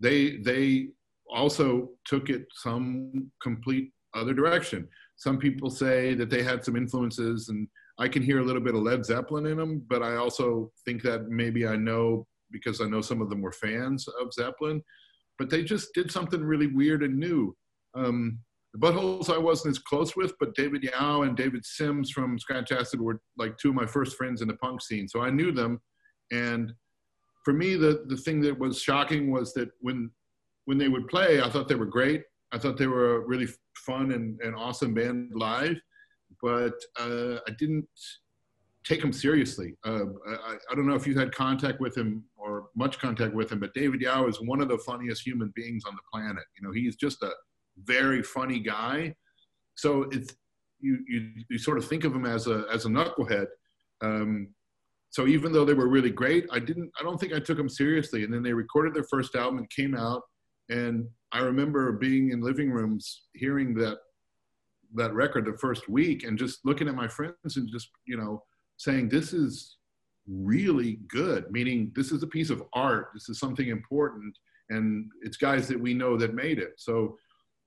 they 0.00 0.38
they 0.38 0.88
also 1.30 1.90
took 2.04 2.28
it 2.28 2.46
some 2.54 3.30
complete 3.40 3.92
other 4.14 4.34
direction. 4.34 4.88
Some 5.16 5.38
people 5.38 5.70
say 5.70 6.14
that 6.14 6.28
they 6.28 6.42
had 6.42 6.64
some 6.64 6.76
influences 6.76 7.48
and 7.48 7.68
I 7.98 8.08
can 8.08 8.22
hear 8.22 8.40
a 8.40 8.44
little 8.44 8.60
bit 8.60 8.74
of 8.74 8.82
Led 8.82 9.04
Zeppelin 9.04 9.46
in 9.46 9.56
them, 9.56 9.82
but 9.88 10.02
I 10.02 10.16
also 10.16 10.72
think 10.84 11.02
that 11.02 11.28
maybe 11.28 11.66
I 11.66 11.76
know 11.76 12.26
because 12.54 12.80
I 12.80 12.86
know 12.86 13.02
some 13.02 13.20
of 13.20 13.28
them 13.28 13.42
were 13.42 13.52
fans 13.52 14.08
of 14.20 14.32
Zeppelin, 14.32 14.82
but 15.38 15.50
they 15.50 15.62
just 15.62 15.92
did 15.92 16.10
something 16.10 16.42
really 16.42 16.68
weird 16.68 17.02
and 17.02 17.18
new. 17.18 17.54
Um, 17.94 18.38
the 18.72 18.78
Buttholes 18.78 19.28
I 19.28 19.38
wasn't 19.38 19.72
as 19.72 19.78
close 19.78 20.16
with, 20.16 20.32
but 20.40 20.54
David 20.54 20.82
Yow 20.82 21.22
and 21.22 21.36
David 21.36 21.66
Sims 21.66 22.10
from 22.10 22.38
Scratch 22.38 22.72
Acid 22.72 23.00
were 23.00 23.20
like 23.36 23.58
two 23.58 23.68
of 23.68 23.74
my 23.74 23.86
first 23.86 24.16
friends 24.16 24.40
in 24.40 24.48
the 24.48 24.56
punk 24.56 24.80
scene, 24.80 25.06
so 25.06 25.20
I 25.20 25.30
knew 25.30 25.52
them. 25.52 25.80
And 26.32 26.72
for 27.44 27.52
me, 27.52 27.76
the 27.76 28.04
the 28.06 28.16
thing 28.16 28.40
that 28.40 28.58
was 28.58 28.80
shocking 28.80 29.30
was 29.30 29.52
that 29.54 29.68
when 29.80 30.10
when 30.64 30.78
they 30.78 30.88
would 30.88 31.08
play, 31.08 31.42
I 31.42 31.50
thought 31.50 31.68
they 31.68 31.74
were 31.74 31.84
great. 31.84 32.22
I 32.52 32.58
thought 32.58 32.78
they 32.78 32.86
were 32.86 33.16
a 33.16 33.20
really 33.20 33.48
fun 33.76 34.12
and, 34.12 34.40
and 34.40 34.54
awesome 34.56 34.94
band 34.94 35.32
live 35.34 35.76
but 36.44 36.74
uh, 37.00 37.36
I 37.48 37.52
didn't 37.58 37.88
take 38.84 39.02
him 39.02 39.12
seriously. 39.12 39.74
Uh, 39.84 40.04
I, 40.28 40.56
I, 40.70 40.74
don't 40.74 40.86
know 40.86 40.94
if 40.94 41.06
you've 41.06 41.16
had 41.16 41.34
contact 41.34 41.80
with 41.80 41.96
him 41.96 42.24
or 42.36 42.66
much 42.76 42.98
contact 42.98 43.34
with 43.34 43.50
him, 43.50 43.58
but 43.58 43.72
David 43.74 44.00
Yow 44.00 44.26
is 44.26 44.40
one 44.40 44.60
of 44.60 44.68
the 44.68 44.78
funniest 44.78 45.26
human 45.26 45.52
beings 45.54 45.84
on 45.86 45.94
the 45.94 46.02
planet. 46.12 46.44
You 46.56 46.66
know, 46.66 46.72
he's 46.72 46.96
just 46.96 47.22
a 47.22 47.30
very 47.78 48.22
funny 48.22 48.60
guy. 48.60 49.14
So 49.74 50.02
it's 50.12 50.34
you 50.80 50.98
you, 51.08 51.30
you 51.48 51.58
sort 51.58 51.78
of 51.78 51.86
think 51.86 52.04
of 52.04 52.14
him 52.14 52.26
as 52.26 52.46
a 52.46 52.64
as 52.72 52.84
a 52.84 52.88
knucklehead. 52.88 53.46
Um, 54.02 54.48
so 55.10 55.26
even 55.26 55.52
though 55.52 55.64
they 55.64 55.74
were 55.74 55.88
really 55.88 56.10
great, 56.10 56.46
I 56.52 56.58
didn't. 56.58 56.90
I 56.98 57.02
don't 57.02 57.18
think 57.18 57.32
I 57.32 57.40
took 57.40 57.56
them 57.56 57.68
seriously. 57.68 58.24
And 58.24 58.32
then 58.32 58.42
they 58.42 58.52
recorded 58.52 58.94
their 58.94 59.06
first 59.10 59.34
album 59.34 59.58
and 59.58 59.70
came 59.70 59.94
out, 59.94 60.22
and 60.68 61.06
I 61.32 61.38
remember 61.38 61.92
being 61.92 62.30
in 62.30 62.42
living 62.42 62.70
rooms 62.70 63.22
hearing 63.34 63.74
that 63.74 63.96
that 64.96 65.14
record 65.14 65.46
the 65.46 65.58
first 65.58 65.88
week 65.88 66.22
and 66.24 66.38
just 66.38 66.60
looking 66.64 66.88
at 66.88 66.94
my 66.94 67.08
friends 67.08 67.56
and 67.56 67.68
just 67.70 67.88
you 68.06 68.16
know 68.16 68.42
saying 68.84 69.08
this 69.08 69.32
is 69.32 69.78
really 70.26 70.98
good 71.08 71.50
meaning 71.50 71.92
this 71.94 72.10
is 72.10 72.22
a 72.22 72.26
piece 72.26 72.48
of 72.48 72.62
art 72.72 73.08
this 73.14 73.28
is 73.28 73.38
something 73.38 73.68
important 73.68 74.34
and 74.70 75.10
it's 75.22 75.36
guys 75.36 75.68
that 75.68 75.80
we 75.80 75.94
know 75.94 76.16
that 76.16 76.34
made 76.34 76.58
it. 76.58 76.74
So 76.76 77.18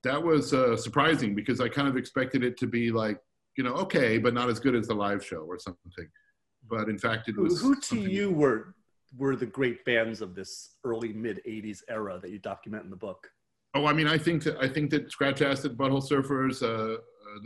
that 0.03 0.21
was 0.21 0.53
uh, 0.53 0.77
surprising 0.77 1.35
because 1.35 1.59
i 1.59 1.67
kind 1.67 1.87
of 1.87 1.97
expected 1.97 2.43
it 2.43 2.57
to 2.57 2.67
be 2.67 2.91
like 2.91 3.19
you 3.57 3.63
know 3.63 3.73
okay 3.73 4.17
but 4.19 4.33
not 4.33 4.47
as 4.47 4.59
good 4.59 4.75
as 4.75 4.87
the 4.87 4.93
live 4.93 5.25
show 5.25 5.41
or 5.41 5.59
something. 5.59 6.07
But 6.69 6.89
in 6.89 6.97
fact 6.97 7.29
it 7.29 7.37
was 7.37 7.61
who, 7.61 7.73
who 7.73 7.81
to 7.81 7.99
you 7.99 8.31
were 8.31 8.75
were 9.17 9.35
the 9.35 9.45
great 9.45 9.83
bands 9.85 10.21
of 10.21 10.35
this 10.35 10.75
early 10.83 11.13
mid 11.13 11.41
80s 11.47 11.79
era 11.89 12.19
that 12.21 12.29
you 12.29 12.39
document 12.39 12.83
in 12.83 12.89
the 12.89 12.97
book? 12.97 13.27
Oh, 13.73 13.85
I 13.85 13.93
mean, 13.93 14.07
I 14.07 14.17
think 14.17 14.43
that 14.43 14.57
I 14.57 14.67
think 14.67 14.89
that 14.91 15.11
Scratch 15.11 15.41
Acid, 15.41 15.77
Butthole 15.77 16.07
Surfers, 16.07 16.61
uh, 16.61 16.95
uh, 16.95 17.39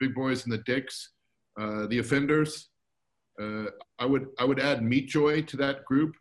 Big 0.00 0.14
Boys 0.14 0.44
and 0.44 0.52
the 0.52 0.58
Dicks, 0.58 1.10
uh, 1.60 1.86
the 1.86 1.98
Offenders. 1.98 2.70
Uh, 3.40 3.66
I 3.98 4.06
would 4.06 4.28
I 4.38 4.44
would 4.44 4.60
add 4.60 4.82
Meat 4.82 5.08
Joy 5.08 5.42
to 5.42 5.56
that 5.58 5.84
group. 5.84 6.14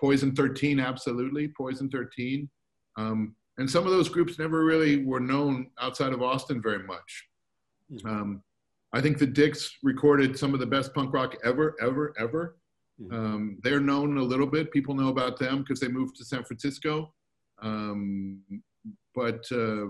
Poison 0.00 0.34
13, 0.34 0.80
absolutely, 0.80 1.48
Poison 1.48 1.90
13. 1.90 2.48
Um, 2.96 3.34
and 3.58 3.70
some 3.70 3.84
of 3.84 3.92
those 3.92 4.08
groups 4.08 4.38
never 4.38 4.64
really 4.64 5.04
were 5.04 5.20
known 5.20 5.70
outside 5.80 6.12
of 6.12 6.22
Austin 6.22 6.62
very 6.62 6.82
much. 6.82 7.26
Mm-hmm. 7.92 8.08
Um, 8.08 8.42
I 8.92 9.00
think 9.00 9.18
the 9.18 9.26
Dicks 9.26 9.76
recorded 9.82 10.38
some 10.38 10.54
of 10.54 10.60
the 10.60 10.66
best 10.66 10.94
punk 10.94 11.12
rock 11.12 11.36
ever, 11.44 11.76
ever, 11.80 12.14
ever. 12.18 12.56
Mm-hmm. 13.00 13.14
Um, 13.14 13.58
they're 13.62 13.80
known 13.80 14.16
a 14.16 14.22
little 14.22 14.46
bit. 14.46 14.72
People 14.72 14.94
know 14.94 15.08
about 15.08 15.38
them 15.38 15.58
because 15.58 15.80
they 15.80 15.88
moved 15.88 16.16
to 16.16 16.24
San 16.24 16.44
Francisco. 16.44 17.12
Um, 17.62 18.42
but 19.14 19.44
uh, 19.52 19.88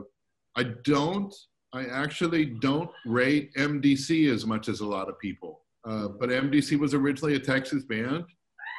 I 0.57 0.65
don't 0.85 1.35
I 1.73 1.85
actually 1.87 2.47
don't 2.47 2.91
rate 3.05 3.53
MDC 3.55 4.33
as 4.33 4.47
much 4.47 4.69
as 4.69 4.81
a 4.81 4.87
lot 4.87 5.09
of 5.09 5.19
people. 5.19 5.66
Uh, 5.89 6.09
but 6.09 6.31
MDC 6.31 6.79
was 6.79 6.95
originally 6.95 7.35
a 7.37 7.41
Texas 7.41 7.85
band. 7.85 8.25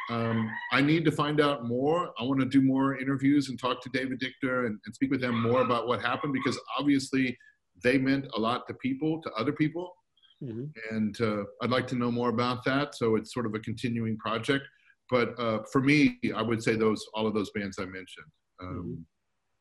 Um, 0.09 0.49
I 0.71 0.81
need 0.81 1.03
to 1.05 1.11
find 1.11 1.41
out 1.41 1.65
more. 1.65 2.11
I 2.19 2.23
want 2.23 2.39
to 2.39 2.45
do 2.45 2.61
more 2.61 2.97
interviews 2.97 3.49
and 3.49 3.59
talk 3.59 3.81
to 3.81 3.89
David 3.89 4.21
Dictor 4.21 4.65
and, 4.65 4.79
and, 4.85 4.95
speak 4.95 5.11
with 5.11 5.19
them 5.19 5.41
more 5.41 5.61
about 5.61 5.87
what 5.87 6.01
happened 6.01 6.33
because 6.33 6.57
obviously 6.79 7.37
they 7.83 7.97
meant 7.97 8.25
a 8.35 8.39
lot 8.39 8.67
to 8.67 8.73
people, 8.75 9.21
to 9.21 9.31
other 9.33 9.51
people. 9.51 9.93
mm-hmm. 10.41 10.65
and 10.95 11.19
uh, 11.19 11.43
I'd 11.61 11.71
like 11.71 11.87
to 11.87 11.95
know 11.95 12.09
more 12.09 12.29
about 12.29 12.63
that. 12.65 12.95
So 12.95 13.15
it's 13.15 13.33
sort 13.33 13.45
of 13.45 13.53
a 13.53 13.59
continuing 13.59 14.17
project. 14.17 14.65
But 15.09 15.37
uh, 15.39 15.59
for 15.71 15.81
me, 15.81 16.19
I 16.35 16.41
would 16.41 16.61
say 16.63 16.75
those 16.75 17.05
all 17.13 17.27
of 17.27 17.33
those 17.33 17.51
bands 17.51 17.77
I 17.79 17.85
mentioned. 17.85 18.31
Um, 18.61 18.67
mm-hmm. 18.69 19.01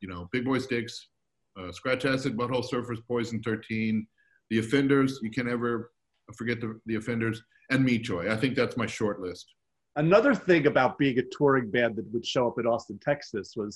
You 0.01 0.09
know, 0.09 0.29
Big 0.33 0.45
Boys 0.45 0.67
Dicks, 0.67 1.09
uh, 1.59 1.73
Scratch 1.73 2.05
Acid, 2.05 2.37
Butthole 2.37 2.69
Surfers, 2.69 2.99
Poison 3.09 3.43
13, 3.43 4.07
The 4.51 4.59
Offenders. 4.59 5.19
You 5.23 5.31
can 5.31 5.47
never 5.47 5.91
forget 6.35 6.61
the, 6.61 6.81
the 6.87 6.97
Offenders, 6.97 7.43
and 7.71 7.85
Meat 7.85 8.03
Joy. 8.03 8.31
I 8.31 8.37
think 8.37 8.55
that's 8.55 8.77
my 8.77 8.87
short 8.87 9.21
list. 9.21 9.55
Another 9.97 10.35
thing 10.35 10.67
about 10.67 10.99
being 10.99 11.19
a 11.19 11.23
touring 11.37 11.71
band 11.71 11.97
that 11.97 12.13
would 12.13 12.27
show 12.27 12.47
up 12.47 12.59
in 12.59 12.67
Austin, 12.67 12.99
Texas 13.03 13.55
was 13.57 13.75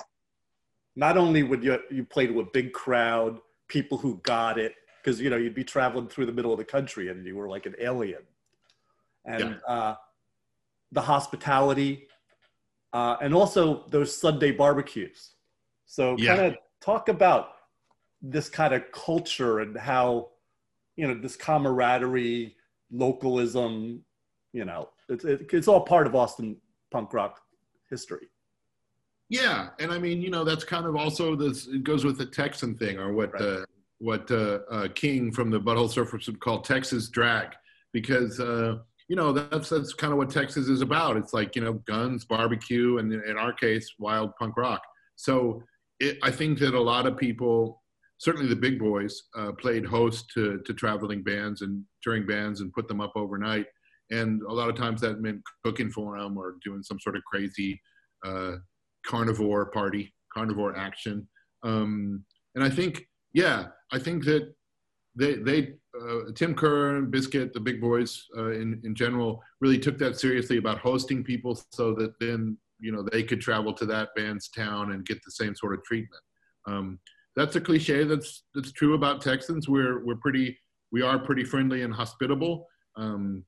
not 0.97 1.17
only 1.17 1.43
would 1.43 1.65
you 1.65 1.79
you 1.91 2.05
play 2.05 2.27
to 2.27 2.41
a 2.41 2.45
big 2.53 2.73
crowd, 2.73 3.39
people 3.69 3.97
who 3.97 4.21
got 4.23 4.59
it, 4.59 4.75
because 5.03 5.21
you 5.21 5.31
know 5.31 5.37
you'd 5.37 5.55
be 5.55 5.65
traveling 5.65 6.09
through 6.09 6.27
the 6.27 6.33
middle 6.33 6.53
of 6.53 6.59
the 6.59 6.65
country 6.65 7.09
and 7.09 7.27
you 7.27 7.37
were 7.37 7.49
like 7.49 7.67
an 7.67 7.75
alien, 7.81 8.23
and 9.25 9.59
yeah. 9.67 9.75
uh, 9.75 9.95
the 10.93 11.01
hospitality, 11.01 12.07
uh, 12.93 13.17
and 13.23 13.35
also 13.35 13.87
those 13.89 14.17
Sunday 14.17 14.51
barbecues. 14.51 15.31
So 15.87 16.17
yeah. 16.19 16.37
kind 16.37 16.47
of 16.49 16.59
talk 16.81 17.09
about 17.09 17.53
this 18.23 18.49
kind 18.49 18.75
of 18.75 18.83
culture 18.93 19.61
and 19.61 19.77
how 19.77 20.29
you 20.97 21.07
know 21.07 21.15
this 21.15 21.37
camaraderie, 21.37 22.57
localism. 22.91 24.05
You 24.53 24.65
know, 24.65 24.89
it's 25.09 25.25
it's 25.25 25.69
all 25.69 25.81
part 25.81 26.07
of 26.07 26.15
Austin 26.15 26.57
punk 26.91 27.13
rock 27.13 27.41
history. 27.89 28.29
Yeah, 29.29 29.69
and 29.79 29.93
I 29.93 29.99
mean, 29.99 30.21
you 30.21 30.31
know, 30.31 30.43
that's 30.43 30.65
kind 30.65 30.87
of 30.87 30.97
also 30.97 31.37
this. 31.37 31.69
It 31.69 31.85
goes 31.85 32.05
with 32.05 32.19
the 32.19 32.27
Texan 32.27 32.77
thing, 32.77 32.99
or 32.99 33.13
what 33.13 33.33
right. 33.33 33.43
uh, 33.43 33.65
what 33.99 34.31
uh, 34.31 34.61
uh, 34.71 34.89
King 34.95 35.31
from 35.31 35.51
the 35.51 35.61
Butthole 35.61 35.93
Surfers 35.93 36.27
would 36.27 36.41
call 36.41 36.61
Texas 36.61 37.09
drag, 37.09 37.55
because 37.93 38.41
uh, 38.41 38.79
you 39.09 39.15
know 39.15 39.33
that's 39.33 39.69
that's 39.69 39.95
kind 39.95 40.13
of 40.13 40.19
what 40.19 40.31
Texas 40.31 40.69
is 40.69 40.83
about. 40.83 41.17
It's 41.17 41.33
like 41.33 41.55
you 41.55 41.63
know 41.63 41.75
guns, 41.75 42.25
barbecue, 42.25 42.99
and 42.99 43.13
in 43.13 43.37
our 43.37 43.53
case, 43.53 43.95
wild 44.01 44.35
punk 44.37 44.57
rock. 44.57 44.83
So 45.15 45.63
it, 46.01 46.19
I 46.23 46.33
think 46.33 46.59
that 46.59 46.75
a 46.75 46.81
lot 46.81 47.07
of 47.07 47.17
people, 47.17 47.83
certainly 48.21 48.49
the 48.49 48.55
big 48.55 48.79
boys, 48.79 49.23
uh, 49.35 49.51
played 49.53 49.85
host 49.85 50.31
to 50.35 50.61
to 50.67 50.73
traveling 50.75 51.23
bands 51.23 51.63
and 51.63 51.85
touring 52.03 52.27
bands 52.27 52.61
and 52.61 52.73
put 52.73 52.87
them 52.87 53.01
up 53.01 53.13
overnight. 53.17 53.67
And 54.11 54.43
a 54.43 54.53
lot 54.53 54.69
of 54.69 54.77
times 54.77 55.01
that 55.01 55.21
meant 55.21 55.41
cooking 55.65 55.91
for 55.91 56.19
them 56.19 56.37
or 56.37 56.57
doing 56.65 56.83
some 56.83 57.01
sort 57.01 57.17
of 57.17 57.25
crazy 57.25 57.81
uh, 58.25 58.57
carnivore 59.07 59.67
party, 59.71 60.13
carnivore 60.35 60.77
action. 60.77 61.29
Um, 61.63 62.25
and 62.55 62.65
I 62.65 62.71
think, 62.71 63.07
yeah, 63.33 63.67
I 63.93 63.99
think 63.99 64.25
that 64.25 64.53
they, 65.15 65.35
they 65.35 65.75
uh, 66.01 66.33
Tim 66.35 66.55
Kerr 66.55 66.97
and 66.97 67.11
Biscuit, 67.11 67.53
the 67.53 67.61
big 67.61 67.81
boys 67.81 68.27
uh, 68.37 68.51
in, 68.51 68.81
in 68.85 68.95
general, 68.95 69.41
really 69.61 69.79
took 69.79 69.97
that 69.99 70.19
seriously 70.19 70.59
about 70.59 70.79
hosting 70.79 71.23
people 71.23 71.61
so 71.71 71.95
that 71.95 72.13
then, 72.21 72.59
you 72.81 72.91
know, 72.91 73.07
they 73.13 73.23
could 73.23 73.41
travel 73.41 73.73
to 73.75 73.87
that 73.87 74.09
band's 74.17 74.49
town 74.49 74.93
and 74.93 75.07
get 75.07 75.19
the 75.25 75.31
same 75.31 75.55
sort 75.55 75.75
of 75.75 75.85
treatment. 75.85 76.23
Um, 76.67 76.99
that's 77.41 77.57
a 77.57 77.61
cliche 77.61 78.05
that's, 78.05 78.45
that's 78.55 78.73
true 78.73 78.95
about 78.95 79.23
Texans. 79.23 79.67
We're, 79.67 80.05
we're 80.05 80.17
pretty, 80.17 80.59
we 80.93 81.01
are 81.01 81.19
pretty 81.19 81.45
friendly 81.45 81.83
and 81.83 81.95
hospitable. 81.95 82.67
Um, 82.97 83.45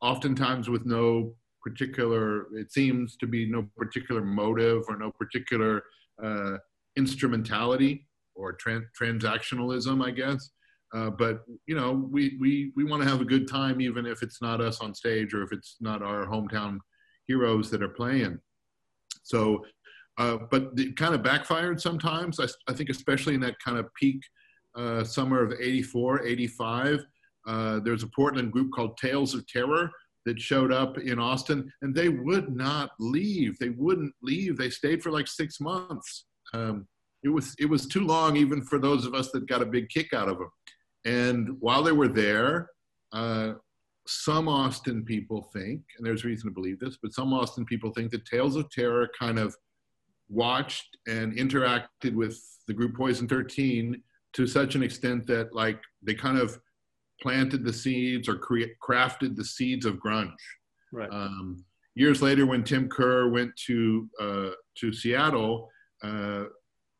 oftentimes 0.00 0.70
with 0.70 0.86
no 0.86 1.34
particular, 1.62 2.46
it 2.54 2.72
seems 2.72 3.16
to 3.16 3.26
be 3.26 3.44
no 3.44 3.68
particular 3.76 4.22
motive 4.22 4.84
or 4.88 4.96
no 4.96 5.10
particular 5.10 5.82
uh, 6.24 6.56
instrumentality 6.96 8.06
or 8.34 8.56
tran- 8.56 8.86
transactionalism, 8.98 10.02
I 10.02 10.12
guess. 10.12 10.50
Uh, 10.94 11.10
but 11.10 11.44
you 11.66 11.74
know, 11.74 12.08
we 12.10 12.38
we 12.40 12.72
we 12.76 12.84
want 12.84 13.02
to 13.02 13.08
have 13.08 13.20
a 13.20 13.24
good 13.24 13.48
time, 13.48 13.80
even 13.80 14.06
if 14.06 14.22
it's 14.22 14.40
not 14.40 14.60
us 14.60 14.80
on 14.80 14.94
stage 14.94 15.34
or 15.34 15.42
if 15.42 15.52
it's 15.52 15.76
not 15.80 16.00
our 16.00 16.26
hometown 16.26 16.78
heroes 17.26 17.70
that 17.70 17.82
are 17.82 17.88
playing. 17.88 18.38
So, 19.24 19.64
uh, 20.18 20.38
but 20.50 20.70
it 20.76 20.96
kind 20.96 21.14
of 21.14 21.22
backfired 21.22 21.80
sometimes. 21.80 22.40
I, 22.40 22.46
I, 22.68 22.72
think, 22.72 22.90
especially 22.90 23.34
in 23.34 23.40
that 23.40 23.58
kind 23.58 23.78
of 23.78 23.92
peak 23.94 24.20
uh, 24.74 25.04
summer 25.04 25.42
of 25.42 25.52
'84, 25.60 26.24
'85. 26.24 27.06
Uh, 27.46 27.80
there's 27.80 28.02
a 28.02 28.08
Portland 28.08 28.52
group 28.52 28.72
called 28.72 28.96
Tales 28.96 29.34
of 29.34 29.46
Terror 29.46 29.90
that 30.24 30.40
showed 30.40 30.72
up 30.72 30.98
in 30.98 31.18
Austin, 31.18 31.72
and 31.82 31.94
they 31.94 32.08
would 32.08 32.54
not 32.54 32.90
leave. 32.98 33.58
They 33.58 33.70
wouldn't 33.70 34.12
leave. 34.22 34.56
They 34.56 34.70
stayed 34.70 35.02
for 35.02 35.12
like 35.12 35.28
six 35.28 35.60
months. 35.60 36.24
Um, 36.52 36.86
it 37.22 37.28
was 37.28 37.54
it 37.58 37.66
was 37.66 37.86
too 37.86 38.06
long, 38.06 38.36
even 38.36 38.62
for 38.62 38.78
those 38.78 39.06
of 39.06 39.14
us 39.14 39.30
that 39.32 39.46
got 39.46 39.62
a 39.62 39.66
big 39.66 39.88
kick 39.88 40.12
out 40.12 40.28
of 40.28 40.38
them. 40.38 40.50
And 41.04 41.56
while 41.60 41.82
they 41.82 41.92
were 41.92 42.08
there, 42.08 42.68
uh, 43.12 43.54
some 44.06 44.48
Austin 44.48 45.04
people 45.04 45.50
think, 45.52 45.82
and 45.96 46.06
there's 46.06 46.24
reason 46.24 46.48
to 46.48 46.54
believe 46.54 46.78
this, 46.78 46.98
but 47.00 47.12
some 47.12 47.32
Austin 47.32 47.64
people 47.64 47.92
think 47.92 48.10
that 48.10 48.26
Tales 48.26 48.56
of 48.56 48.70
Terror 48.70 49.08
kind 49.18 49.38
of 49.38 49.54
watched 50.28 50.96
and 51.06 51.36
interacted 51.36 52.14
with 52.14 52.40
the 52.66 52.74
group 52.74 52.96
Poison 52.96 53.28
13 53.28 54.02
to 54.34 54.46
such 54.46 54.74
an 54.74 54.82
extent 54.82 55.26
that 55.26 55.54
like 55.54 55.80
they 56.02 56.14
kind 56.14 56.38
of 56.38 56.58
planted 57.22 57.64
the 57.64 57.72
seeds 57.72 58.28
or 58.28 58.36
cre- 58.36 58.74
crafted 58.86 59.36
the 59.36 59.44
seeds 59.44 59.86
of 59.86 59.96
grunge. 59.96 60.34
Right. 60.92 61.08
Um, 61.10 61.64
years 61.94 62.22
later, 62.22 62.46
when 62.46 62.62
Tim 62.62 62.88
Kerr 62.88 63.28
went 63.28 63.52
to 63.66 64.08
uh, 64.20 64.50
to 64.78 64.92
Seattle, 64.92 65.68
uh, 66.02 66.44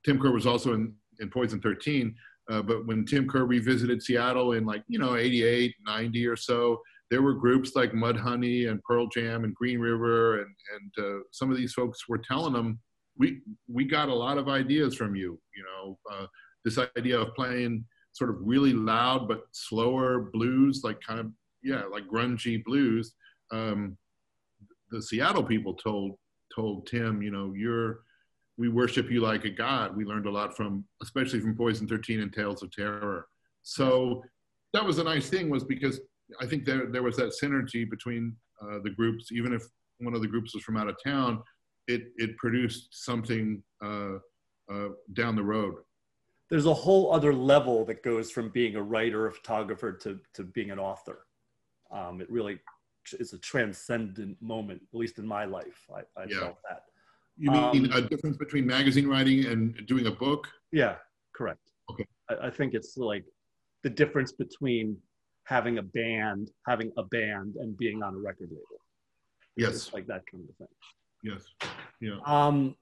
Tim 0.04 0.18
Kerr 0.18 0.32
was 0.32 0.46
also 0.46 0.74
in, 0.74 0.94
in 1.20 1.30
Poison 1.30 1.60
13. 1.60 2.14
Uh, 2.48 2.62
but 2.62 2.86
when 2.86 3.04
Tim 3.04 3.28
Kerr 3.28 3.44
revisited 3.44 4.02
Seattle 4.02 4.52
in 4.52 4.64
like 4.64 4.82
you 4.88 4.98
know 4.98 5.16
88, 5.16 5.74
90 5.84 6.26
or 6.26 6.36
so, 6.36 6.80
there 7.10 7.22
were 7.22 7.34
groups 7.34 7.72
like 7.74 7.92
Mudhoney 7.92 8.70
and 8.70 8.82
Pearl 8.82 9.08
Jam 9.08 9.44
and 9.44 9.54
Green 9.54 9.78
River, 9.78 10.40
and 10.40 10.54
and 10.74 11.04
uh, 11.06 11.18
some 11.32 11.50
of 11.50 11.56
these 11.56 11.72
folks 11.72 12.08
were 12.08 12.18
telling 12.18 12.52
them, 12.52 12.78
we 13.18 13.40
we 13.68 13.84
got 13.84 14.08
a 14.08 14.14
lot 14.14 14.38
of 14.38 14.48
ideas 14.48 14.94
from 14.94 15.14
you. 15.14 15.38
You 15.56 15.64
know, 15.64 15.98
uh, 16.10 16.26
this 16.64 16.78
idea 16.96 17.18
of 17.18 17.34
playing 17.34 17.84
sort 18.12 18.30
of 18.30 18.36
really 18.40 18.72
loud 18.72 19.28
but 19.28 19.42
slower 19.52 20.30
blues, 20.32 20.82
like 20.84 21.00
kind 21.00 21.20
of 21.20 21.30
yeah, 21.62 21.82
like 21.90 22.06
grungy 22.06 22.62
blues. 22.64 23.14
Um, 23.52 23.96
the 24.90 25.02
Seattle 25.02 25.42
people 25.42 25.74
told 25.74 26.12
told 26.54 26.86
Tim, 26.86 27.22
you 27.22 27.30
know, 27.30 27.52
you're 27.54 28.00
we 28.58 28.68
worship 28.68 29.10
you 29.10 29.20
like 29.20 29.44
a 29.44 29.50
god. 29.50 29.96
We 29.96 30.04
learned 30.04 30.26
a 30.26 30.30
lot 30.30 30.56
from, 30.56 30.84
especially 31.02 31.40
from 31.40 31.56
Poison 31.56 31.86
13 31.86 32.20
and 32.20 32.32
Tales 32.32 32.62
of 32.62 32.72
Terror. 32.72 33.26
So 33.62 34.22
that 34.72 34.84
was 34.84 34.98
a 34.98 35.04
nice 35.04 35.28
thing, 35.28 35.50
was 35.50 35.64
because 35.64 36.00
I 36.40 36.46
think 36.46 36.64
there 36.64 36.86
there 36.86 37.02
was 37.02 37.16
that 37.16 37.34
synergy 37.42 37.88
between 37.88 38.34
uh, 38.62 38.78
the 38.82 38.90
groups. 38.90 39.30
Even 39.32 39.52
if 39.52 39.62
one 39.98 40.14
of 40.14 40.22
the 40.22 40.28
groups 40.28 40.54
was 40.54 40.62
from 40.62 40.76
out 40.76 40.88
of 40.88 40.96
town, 41.04 41.42
it 41.88 42.12
it 42.16 42.36
produced 42.36 43.04
something 43.04 43.62
uh, 43.84 44.16
uh, 44.70 44.88
down 45.12 45.36
the 45.36 45.42
road 45.42 45.76
there's 46.50 46.66
a 46.66 46.74
whole 46.74 47.12
other 47.12 47.34
level 47.34 47.84
that 47.86 48.02
goes 48.02 48.30
from 48.30 48.50
being 48.50 48.76
a 48.76 48.82
writer, 48.82 49.26
a 49.26 49.32
photographer 49.32 49.92
to, 49.92 50.20
to 50.34 50.44
being 50.44 50.70
an 50.70 50.78
author. 50.78 51.26
Um, 51.90 52.20
it 52.20 52.30
really 52.30 52.60
is 53.18 53.32
a 53.32 53.38
transcendent 53.38 54.40
moment, 54.40 54.82
at 54.92 54.98
least 54.98 55.18
in 55.18 55.26
my 55.26 55.44
life. 55.44 55.86
I, 55.94 56.00
I 56.20 56.26
yeah. 56.28 56.40
felt 56.40 56.58
that. 56.68 56.82
You 57.38 57.50
mean 57.50 57.92
um, 57.92 57.98
a 57.98 58.00
difference 58.00 58.36
between 58.36 58.66
magazine 58.66 59.06
writing 59.06 59.44
and 59.46 59.86
doing 59.86 60.06
a 60.06 60.10
book? 60.10 60.48
Yeah, 60.72 60.96
correct. 61.34 61.60
Okay. 61.90 62.06
I, 62.30 62.46
I 62.46 62.50
think 62.50 62.74
it's 62.74 62.96
like 62.96 63.24
the 63.82 63.90
difference 63.90 64.32
between 64.32 64.96
having 65.44 65.78
a 65.78 65.82
band, 65.82 66.50
having 66.66 66.92
a 66.96 67.02
band, 67.04 67.56
and 67.56 67.76
being 67.76 68.02
on 68.02 68.14
a 68.14 68.18
record 68.18 68.48
label. 68.50 68.80
Yes. 69.56 69.74
It's 69.74 69.92
like 69.92 70.06
that 70.06 70.22
kind 70.30 70.44
of 70.48 70.56
thing. 70.56 70.68
Yes. 71.26 71.42
Yeah. 72.00 72.18
Um, 72.24 72.76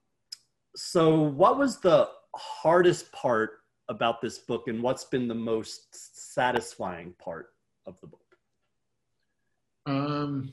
so 0.75 1.19
what 1.19 1.57
was 1.57 1.79
the 1.79 2.09
hardest 2.35 3.11
part 3.11 3.61
about 3.89 4.21
this 4.21 4.37
book 4.37 4.67
and 4.67 4.83
what's 4.83 5.05
been 5.05 5.27
the 5.27 5.35
most 5.35 6.33
satisfying 6.33 7.13
part 7.17 7.47
of 7.87 7.95
the 8.01 8.07
book? 8.07 8.21
Um, 9.87 10.51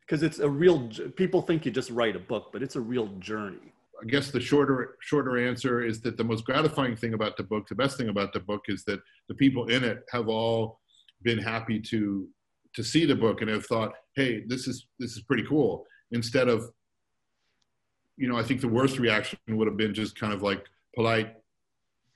because 0.00 0.22
it's 0.22 0.38
a 0.38 0.48
real 0.48 0.88
people 1.16 1.42
think 1.42 1.66
you 1.66 1.72
just 1.72 1.90
write 1.90 2.14
a 2.14 2.18
book 2.18 2.50
but 2.52 2.62
it's 2.62 2.76
a 2.76 2.80
real 2.80 3.08
journey 3.18 3.72
i 4.00 4.06
guess 4.06 4.30
the 4.30 4.38
shorter 4.38 4.96
shorter 5.00 5.36
answer 5.38 5.82
is 5.82 6.00
that 6.00 6.16
the 6.16 6.22
most 6.22 6.44
gratifying 6.44 6.94
thing 6.94 7.14
about 7.14 7.36
the 7.36 7.42
book 7.42 7.66
the 7.68 7.74
best 7.74 7.96
thing 7.96 8.08
about 8.08 8.32
the 8.32 8.40
book 8.40 8.62
is 8.68 8.84
that 8.84 9.00
the 9.28 9.34
people 9.34 9.66
in 9.66 9.82
it 9.82 10.04
have 10.10 10.28
all 10.28 10.78
been 11.22 11.38
happy 11.38 11.80
to 11.80 12.28
to 12.76 12.84
see 12.84 13.04
the 13.04 13.14
book 13.14 13.40
and 13.40 13.50
have 13.50 13.66
thought 13.66 13.92
hey 14.14 14.44
this 14.46 14.68
is 14.68 14.86
this 14.98 15.16
is 15.16 15.22
pretty 15.22 15.44
cool 15.44 15.84
instead 16.12 16.48
of 16.48 16.70
you 18.16 18.28
know, 18.28 18.36
I 18.36 18.42
think 18.42 18.60
the 18.60 18.68
worst 18.68 18.98
reaction 18.98 19.38
would 19.48 19.68
have 19.68 19.76
been 19.76 19.94
just 19.94 20.18
kind 20.18 20.32
of 20.32 20.42
like 20.42 20.64
polite, 20.94 21.34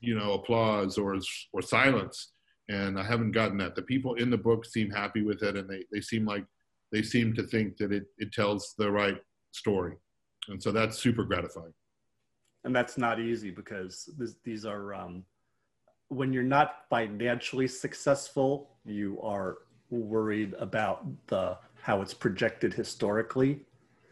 you 0.01 0.19
know, 0.19 0.33
applause 0.33 0.99
or 0.99 1.19
or 1.53 1.63
silence. 1.63 2.33
And 2.69 2.99
I 2.99 3.03
haven't 3.03 3.33
gotten 3.33 3.59
that. 3.59 3.75
The 3.75 3.83
people 3.83 4.15
in 4.15 4.31
the 4.31 4.39
book 4.39 4.65
seem 4.65 4.91
happy 4.91 5.23
with 5.23 5.43
it, 5.43 5.57
and 5.57 5.69
they 5.69 5.85
they 5.93 6.01
seem 6.01 6.25
like 6.25 6.45
they 6.93 7.03
seem 7.03 7.35
to 7.35 7.43
think 7.43 7.77
that 7.79 7.93
it 7.93 8.05
it 8.19 8.33
tells 8.33 8.75
the 8.79 8.91
right 8.91 9.19
story, 9.53 9.97
and 10.49 10.63
so 10.63 10.73
that's 10.73 10.99
super 10.99 11.25
gratifying. 11.25 11.75
And 12.65 12.77
that's 12.77 12.99
not 12.99 13.19
easy 13.19 13.51
because 13.51 14.09
this, 14.19 14.37
these 14.45 14.67
are 14.67 14.95
um, 14.95 15.25
when 16.09 16.33
you're 16.33 16.43
not 16.43 16.85
financially 16.91 17.67
successful, 17.67 18.71
you 18.85 19.19
are 19.23 19.59
worried 19.91 20.55
about 20.59 21.05
the 21.27 21.57
how 21.83 22.03
it's 22.03 22.15
projected 22.15 22.75
historically. 22.75 23.61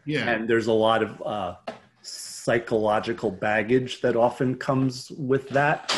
Yeah. 0.05 0.29
And 0.29 0.49
there's 0.49 0.67
a 0.67 0.73
lot 0.73 1.03
of 1.03 1.21
uh, 1.25 1.55
psychological 2.01 3.29
baggage 3.31 4.01
that 4.01 4.15
often 4.15 4.55
comes 4.55 5.11
with 5.11 5.49
that. 5.49 5.93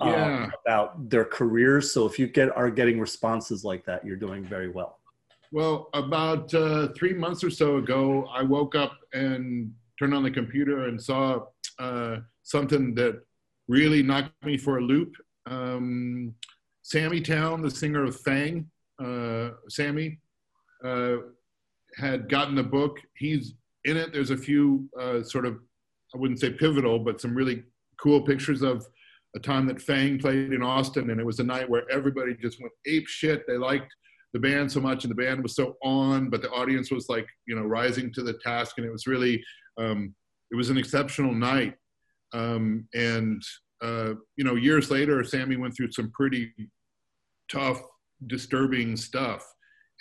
um, 0.00 0.08
Yeah. 0.08 0.50
about 0.64 1.10
their 1.10 1.24
careers. 1.24 1.92
So 1.92 2.06
if 2.06 2.16
you 2.18 2.28
get 2.28 2.56
are 2.56 2.70
getting 2.70 3.00
responses 3.00 3.64
like 3.64 3.84
that, 3.86 4.04
you're 4.06 4.16
doing 4.16 4.44
very 4.44 4.68
well. 4.68 5.00
Well, 5.50 5.88
about 5.94 6.54
uh, 6.54 6.88
three 6.94 7.12
months 7.12 7.42
or 7.42 7.50
so 7.50 7.78
ago, 7.78 8.28
I 8.32 8.42
woke 8.42 8.76
up 8.76 8.92
and 9.12 9.74
turned 9.98 10.14
on 10.14 10.22
the 10.22 10.30
computer 10.30 10.84
and 10.86 11.02
saw 11.02 11.46
uh, 11.80 12.18
something 12.44 12.94
that 12.94 13.20
really 13.66 14.00
knocked 14.02 14.44
me 14.44 14.56
for 14.56 14.78
a 14.78 14.80
loop. 14.80 15.16
Um, 15.46 16.34
Sammytown, 16.92 17.62
the 17.62 17.70
singer 17.70 18.04
of 18.04 18.20
Fang, 18.20 18.68
uh, 19.02 19.50
Sammy, 19.68 20.18
uh, 20.84 21.16
had 21.96 22.28
gotten 22.28 22.54
the 22.54 22.62
book. 22.62 22.98
He's 23.16 23.54
in 23.84 23.96
it. 23.96 24.12
There's 24.12 24.30
a 24.30 24.36
few 24.36 24.88
uh, 25.00 25.22
sort 25.22 25.46
of, 25.46 25.58
I 26.14 26.18
wouldn't 26.18 26.40
say 26.40 26.50
pivotal, 26.50 26.98
but 26.98 27.20
some 27.20 27.34
really 27.34 27.64
cool 28.00 28.22
pictures 28.22 28.62
of 28.62 28.84
a 29.36 29.38
time 29.38 29.66
that 29.66 29.80
Fang 29.80 30.18
played 30.18 30.52
in 30.52 30.62
Austin, 30.62 31.10
and 31.10 31.20
it 31.20 31.26
was 31.26 31.38
a 31.38 31.44
night 31.44 31.70
where 31.70 31.88
everybody 31.90 32.34
just 32.34 32.60
went 32.60 32.72
ape 32.86 33.06
shit. 33.06 33.46
They 33.46 33.56
liked 33.56 33.94
the 34.32 34.40
band 34.40 34.70
so 34.70 34.80
much, 34.80 35.04
and 35.04 35.10
the 35.10 35.22
band 35.22 35.42
was 35.42 35.54
so 35.54 35.76
on, 35.82 36.30
but 36.30 36.42
the 36.42 36.50
audience 36.50 36.90
was 36.90 37.08
like, 37.08 37.26
you 37.46 37.54
know, 37.54 37.62
rising 37.62 38.12
to 38.14 38.22
the 38.22 38.34
task, 38.44 38.78
and 38.78 38.86
it 38.86 38.92
was 38.92 39.06
really, 39.06 39.42
um, 39.78 40.14
it 40.50 40.56
was 40.56 40.70
an 40.70 40.78
exceptional 40.78 41.32
night. 41.32 41.74
Um, 42.32 42.88
and 42.94 43.42
uh, 43.82 44.14
you 44.36 44.44
know, 44.44 44.56
years 44.56 44.90
later, 44.90 45.22
Sammy 45.24 45.56
went 45.56 45.76
through 45.76 45.92
some 45.92 46.10
pretty 46.12 46.52
tough, 47.50 47.80
disturbing 48.26 48.96
stuff, 48.96 49.44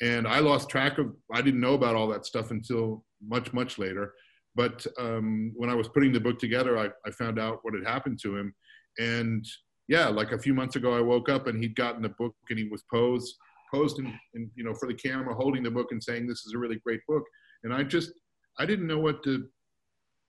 and 0.02 0.28
I 0.28 0.40
lost 0.40 0.70
track 0.70 0.98
of. 0.98 1.14
I 1.34 1.42
didn't 1.42 1.62
know 1.62 1.74
about 1.74 1.96
all 1.96 2.08
that 2.10 2.26
stuff 2.26 2.52
until 2.52 3.04
much, 3.22 3.54
much 3.54 3.78
later. 3.78 4.14
But 4.56 4.86
um, 5.00 5.54
when 5.56 5.70
I 5.70 5.76
was 5.76 5.88
putting 5.88 6.12
the 6.12 6.20
book 6.20 6.40
together, 6.40 6.78
I, 6.78 6.90
I 7.06 7.12
found 7.12 7.40
out 7.40 7.60
what 7.62 7.74
had 7.76 7.86
happened 7.86 8.20
to 8.24 8.36
him, 8.36 8.54
and 8.98 9.46
yeah, 9.90 10.08
like 10.08 10.32
a 10.32 10.40
few 10.40 10.54
months 10.54 10.76
ago, 10.76 10.96
I 10.96 11.02
woke 11.02 11.30
up 11.30 11.48
and 11.48 11.62
he'd 11.62 11.76
gotten 11.76 12.04
the 12.04 12.14
book 12.20 12.36
and 12.50 12.60
he 12.60 12.70
was 12.70 12.84
posed, 12.94 13.36
posed 13.74 13.98
and, 13.98 14.14
and 14.36 14.50
you 14.56 14.64
know 14.64 14.74
for 14.76 14.88
the 14.88 14.94
camera, 14.94 15.34
holding 15.34 15.64
the 15.64 15.72
book 15.72 15.88
and 15.92 16.02
saying, 16.02 16.28
"This 16.28 16.46
is 16.46 16.54
a 16.56 16.60
really 16.60 16.80
great 16.86 17.02
book." 17.08 17.24
And 17.64 17.74
I 17.74 17.84
just, 17.84 18.12
I 18.60 18.66
didn't 18.66 18.88
know 18.88 19.00
what 19.00 19.24
to, 19.24 19.48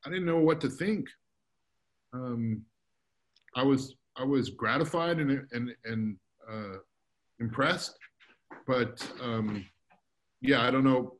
I 0.04 0.08
didn't 0.08 0.24
know 0.24 0.38
what 0.38 0.60
to 0.62 0.70
think. 0.70 1.06
Um, 2.14 2.62
I 3.54 3.62
was, 3.62 3.94
I 4.16 4.24
was 4.24 4.48
gratified 4.48 5.18
and 5.18 5.46
and 5.52 5.70
and 5.84 6.16
uh, 6.50 6.78
impressed, 7.40 7.96
but 8.66 9.06
um, 9.22 9.66
yeah, 10.40 10.62
I 10.62 10.70
don't 10.70 10.84
know. 10.84 11.14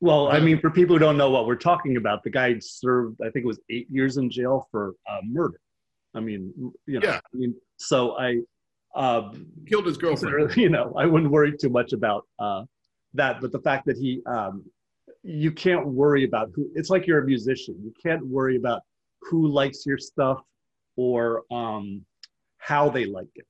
Well, 0.00 0.28
I 0.28 0.38
mean, 0.38 0.60
for 0.60 0.70
people 0.70 0.94
who 0.94 1.00
don't 1.00 1.16
know 1.16 1.30
what 1.30 1.46
we're 1.46 1.56
talking 1.56 1.96
about, 1.96 2.22
the 2.22 2.30
guy 2.30 2.56
served, 2.60 3.20
I 3.20 3.30
think 3.30 3.44
it 3.44 3.48
was 3.48 3.58
eight 3.68 3.90
years 3.90 4.16
in 4.16 4.30
jail 4.30 4.68
for 4.70 4.94
uh, 5.10 5.18
murder. 5.24 5.60
I 6.14 6.20
mean, 6.20 6.52
you 6.86 7.00
know, 7.00 7.00
Yeah. 7.02 7.16
I 7.16 7.36
mean, 7.36 7.54
so 7.78 8.16
I, 8.16 8.38
uh, 8.94 9.32
Killed 9.66 9.86
his 9.86 9.96
girlfriend. 10.04 10.56
you 10.56 10.68
know, 10.68 10.94
I 10.96 11.06
wouldn't 11.06 11.32
worry 11.32 11.56
too 11.56 11.68
much 11.68 11.92
about 11.92 12.26
uh, 12.38 12.64
that. 13.14 13.40
But 13.40 13.50
the 13.50 13.58
fact 13.58 13.86
that 13.86 13.96
he, 13.96 14.22
um, 14.26 14.64
you 15.24 15.50
can't 15.50 15.86
worry 15.86 16.24
about 16.24 16.50
who. 16.54 16.70
It's 16.74 16.90
like 16.90 17.06
you're 17.06 17.20
a 17.20 17.26
musician. 17.26 17.74
You 17.82 17.92
can't 18.00 18.24
worry 18.26 18.56
about 18.56 18.82
who 19.22 19.48
likes 19.48 19.84
your 19.84 19.98
stuff 19.98 20.40
or 20.96 21.42
um, 21.50 22.04
how 22.58 22.88
they 22.88 23.04
like 23.04 23.28
it. 23.34 23.46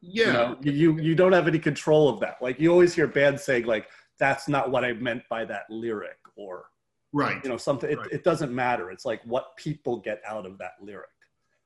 You, 0.00 0.24
Yeah, 0.24 0.32
know? 0.32 0.56
you 0.62 0.98
you 0.98 1.14
don't 1.14 1.32
have 1.32 1.46
any 1.48 1.58
control 1.58 2.08
of 2.08 2.20
that. 2.20 2.36
Like 2.40 2.58
you 2.60 2.70
always 2.70 2.94
hear 2.94 3.06
bands 3.06 3.42
saying 3.44 3.66
like, 3.66 3.88
"That's 4.18 4.48
not 4.48 4.70
what 4.70 4.84
I 4.84 4.92
meant 4.94 5.22
by 5.28 5.44
that 5.46 5.64
lyric," 5.68 6.18
or 6.36 6.66
right. 7.12 7.42
you 7.44 7.50
know 7.50 7.56
something. 7.56 7.90
It, 7.90 7.98
Right. 7.98 8.12
it 8.12 8.24
doesn't 8.24 8.52
matter. 8.52 8.90
It's 8.90 9.04
like 9.04 9.20
what 9.24 9.56
people 9.56 9.98
get 9.98 10.22
out 10.26 10.46
of 10.46 10.58
that 10.58 10.72
lyric. 10.80 11.08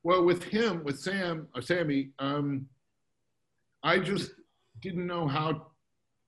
Well, 0.02 0.24
with 0.24 0.42
him, 0.42 0.82
with 0.84 0.98
Sam 0.98 1.48
or 1.54 1.62
Sammy, 1.62 2.10
um, 2.18 2.68
I 3.82 3.98
just 3.98 4.32
didn't 4.80 5.06
know 5.06 5.26
how. 5.28 5.68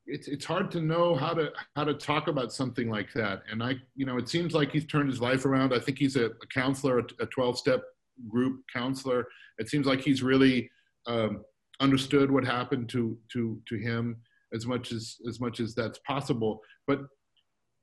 It's 0.09 0.29
it's 0.29 0.45
hard 0.45 0.71
to 0.71 0.81
know 0.81 1.17
how 1.17 1.35
to 1.35 1.51
how 1.75 1.83
to 1.83 1.95
talk 1.95 2.29
about 2.29 2.53
something 2.53 2.89
like 2.89 3.13
that. 3.15 3.43
And 3.51 3.61
I, 3.63 3.75
you 3.97 4.07
know, 4.07 4.17
it 4.19 4.29
seems 4.29 4.55
like 4.55 4.71
he's 4.71 4.87
turned 4.87 5.09
his 5.11 5.21
life 5.21 5.45
around. 5.45 5.75
I 5.75 5.81
think 5.81 5.99
he's 5.99 6.15
a, 6.15 6.27
a 6.27 6.47
counselor, 6.55 7.01
a 7.19 7.27
twelve 7.27 7.59
step 7.59 7.83
group 8.29 8.61
counselor. 8.73 9.27
It 9.59 9.69
seems 9.69 9.85
like 9.85 10.01
he's 10.01 10.23
really 10.23 10.71
um, 11.09 11.45
understood 11.81 12.31
what 12.31 12.45
happened 12.45 12.89
to 12.91 13.19
to 13.33 13.61
to 13.69 13.77
him 13.77 14.17
as 14.53 14.67
much 14.67 14.93
as 14.93 15.17
as 15.29 15.41
much 15.41 15.61
as 15.61 15.75
that's 15.75 15.99
possible. 16.07 16.61
But 16.87 17.01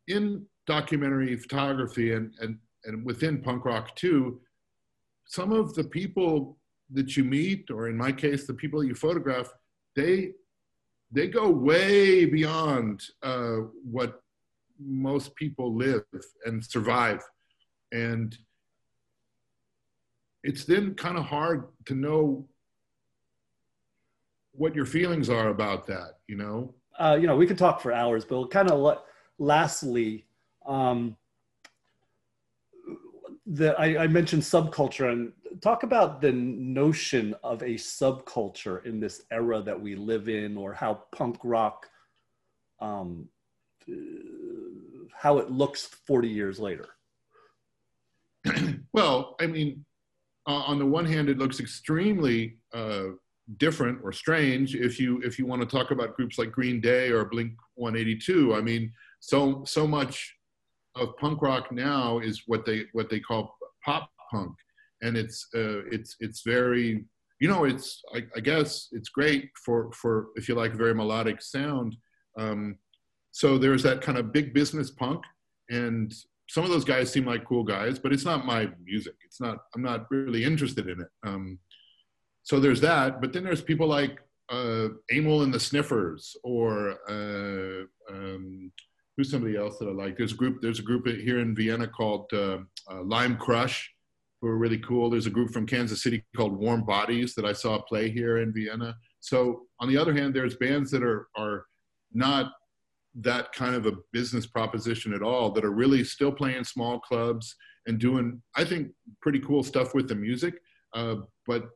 in 0.07 0.45
documentary 0.67 1.35
photography 1.37 2.13
and 2.13 2.33
and 2.39 2.57
and 2.85 3.05
within 3.05 3.41
punk 3.41 3.65
rock 3.65 3.95
too, 3.95 4.41
some 5.25 5.51
of 5.51 5.73
the 5.73 5.83
people 5.83 6.57
that 6.91 7.15
you 7.15 7.23
meet, 7.23 7.71
or 7.71 7.87
in 7.87 7.97
my 7.97 8.11
case, 8.11 8.45
the 8.45 8.53
people 8.53 8.83
you 8.83 8.95
photograph, 8.95 9.51
they 9.95 10.31
they 11.11 11.27
go 11.27 11.49
way 11.49 12.25
beyond 12.25 13.03
uh, 13.21 13.57
what 13.83 14.19
most 14.79 15.35
people 15.35 15.75
live 15.75 16.03
and 16.45 16.63
survive, 16.63 17.21
and 17.91 18.37
it's 20.43 20.65
then 20.65 20.93
kind 20.95 21.17
of 21.17 21.23
hard 21.23 21.67
to 21.85 21.93
know 21.93 22.47
what 24.53 24.75
your 24.75 24.85
feelings 24.85 25.29
are 25.29 25.49
about 25.49 25.85
that. 25.87 26.19
You 26.27 26.37
know? 26.37 26.73
uh, 26.99 27.17
you 27.19 27.27
know, 27.27 27.35
we 27.35 27.47
could 27.47 27.57
talk 27.57 27.81
for 27.81 27.91
hours, 27.91 28.25
but 28.25 28.45
kind 28.51 28.69
of 28.69 28.97
lastly, 29.39 30.25
um, 30.65 31.15
the 33.45 33.77
I, 33.77 34.03
I 34.03 34.07
mentioned 34.07 34.43
subculture 34.43 35.11
and 35.11 35.33
talk 35.61 35.83
about 35.83 36.21
the 36.21 36.31
notion 36.31 37.35
of 37.43 37.61
a 37.61 37.73
subculture 37.73 38.85
in 38.85 38.99
this 38.99 39.23
era 39.31 39.61
that 39.61 39.79
we 39.79 39.95
live 39.95 40.29
in, 40.29 40.55
or 40.55 40.73
how 40.73 41.03
punk 41.11 41.37
rock, 41.43 41.89
um, 42.79 43.27
uh, 43.91 43.95
how 45.13 45.39
it 45.39 45.51
looks 45.51 45.85
forty 45.85 46.29
years 46.29 46.59
later. 46.59 46.89
Well, 48.93 49.35
I 49.41 49.47
mean, 49.47 49.83
uh, 50.45 50.51
on 50.67 50.77
the 50.77 50.85
one 50.85 51.05
hand, 51.05 51.27
it 51.27 51.39
looks 51.39 51.59
extremely 51.59 52.59
uh, 52.75 53.05
different 53.57 53.99
or 54.03 54.11
strange 54.11 54.75
if 54.75 54.99
you 54.99 55.21
if 55.21 55.37
you 55.37 55.45
want 55.45 55.61
to 55.61 55.67
talk 55.67 55.91
about 55.91 56.15
groups 56.15 56.37
like 56.37 56.51
Green 56.51 56.79
Day 56.79 57.09
or 57.09 57.25
Blink 57.25 57.53
182. 57.75 58.55
I 58.55 58.61
mean, 58.61 58.91
so 59.19 59.63
so 59.65 59.87
much 59.87 60.33
of 60.95 61.17
punk 61.17 61.41
rock 61.41 61.71
now 61.71 62.19
is 62.19 62.43
what 62.47 62.65
they 62.65 62.85
what 62.93 63.09
they 63.09 63.19
call 63.19 63.55
pop 63.83 64.09
punk, 64.31 64.55
and 65.01 65.17
it's 65.17 65.47
uh, 65.55 65.83
it's 65.91 66.15
it's 66.19 66.41
very 66.45 67.05
you 67.39 67.47
know 67.49 67.65
it's 67.65 68.01
I, 68.13 68.23
I 68.35 68.39
guess 68.39 68.87
it's 68.91 69.09
great 69.09 69.49
for 69.65 69.91
for 69.91 70.27
if 70.35 70.47
you 70.47 70.55
like 70.55 70.73
a 70.73 70.77
very 70.77 70.95
melodic 70.95 71.41
sound. 71.41 71.95
Um, 72.37 72.77
so 73.31 73.57
there's 73.57 73.83
that 73.83 74.01
kind 74.01 74.17
of 74.17 74.31
big 74.31 74.53
business 74.53 74.91
punk, 74.91 75.23
and 75.69 76.13
some 76.49 76.63
of 76.63 76.69
those 76.69 76.85
guys 76.85 77.11
seem 77.11 77.25
like 77.25 77.45
cool 77.45 77.63
guys, 77.63 77.97
but 77.97 78.13
it's 78.13 78.25
not 78.25 78.45
my 78.45 78.69
music. 78.83 79.15
It's 79.25 79.41
not. 79.41 79.57
I'm 79.75 79.81
not 79.81 80.09
really 80.11 80.43
interested 80.43 80.87
in 80.87 81.01
it. 81.01 81.07
Um, 81.25 81.59
so 82.43 82.59
there's 82.59 82.81
that. 82.81 83.21
But 83.21 83.33
then 83.33 83.43
there's 83.43 83.61
people 83.61 83.87
like 83.87 84.19
uh, 84.49 84.89
Amyl 85.11 85.43
and 85.43 85.53
the 85.53 85.59
Sniffers, 85.59 86.35
or 86.43 86.97
uh, 87.09 87.85
um, 88.13 88.71
who's 89.15 89.31
somebody 89.31 89.57
else 89.57 89.77
that 89.79 89.87
I 89.87 89.91
like. 89.91 90.17
There's 90.17 90.33
a 90.33 90.37
group. 90.37 90.61
There's 90.61 90.79
a 90.79 90.83
group 90.83 91.07
here 91.07 91.39
in 91.39 91.55
Vienna 91.55 91.87
called 91.87 92.31
uh, 92.33 92.59
uh, 92.91 93.03
Lime 93.03 93.37
Crush, 93.37 93.91
who 94.41 94.47
are 94.47 94.57
really 94.57 94.79
cool. 94.79 95.09
There's 95.09 95.27
a 95.27 95.31
group 95.31 95.51
from 95.51 95.65
Kansas 95.65 96.03
City 96.03 96.23
called 96.35 96.57
Warm 96.57 96.85
Bodies 96.85 97.33
that 97.35 97.45
I 97.45 97.53
saw 97.53 97.81
play 97.81 98.09
here 98.09 98.39
in 98.39 98.53
Vienna. 98.53 98.95
So 99.21 99.61
on 99.79 99.87
the 99.87 99.97
other 99.97 100.13
hand, 100.13 100.33
there's 100.33 100.55
bands 100.55 100.91
that 100.91 101.03
are 101.03 101.27
are 101.35 101.65
not 102.13 102.51
that 103.15 103.51
kind 103.53 103.75
of 103.75 103.85
a 103.85 103.93
business 104.11 104.45
proposition 104.45 105.13
at 105.13 105.21
all 105.21 105.51
that 105.51 105.63
are 105.63 105.71
really 105.71 106.03
still 106.03 106.31
playing 106.31 106.63
small 106.63 106.99
clubs 106.99 107.55
and 107.85 107.99
doing 107.99 108.41
i 108.55 108.63
think 108.63 108.89
pretty 109.21 109.39
cool 109.39 109.61
stuff 109.61 109.93
with 109.93 110.07
the 110.07 110.15
music 110.15 110.55
uh, 110.95 111.15
but 111.45 111.69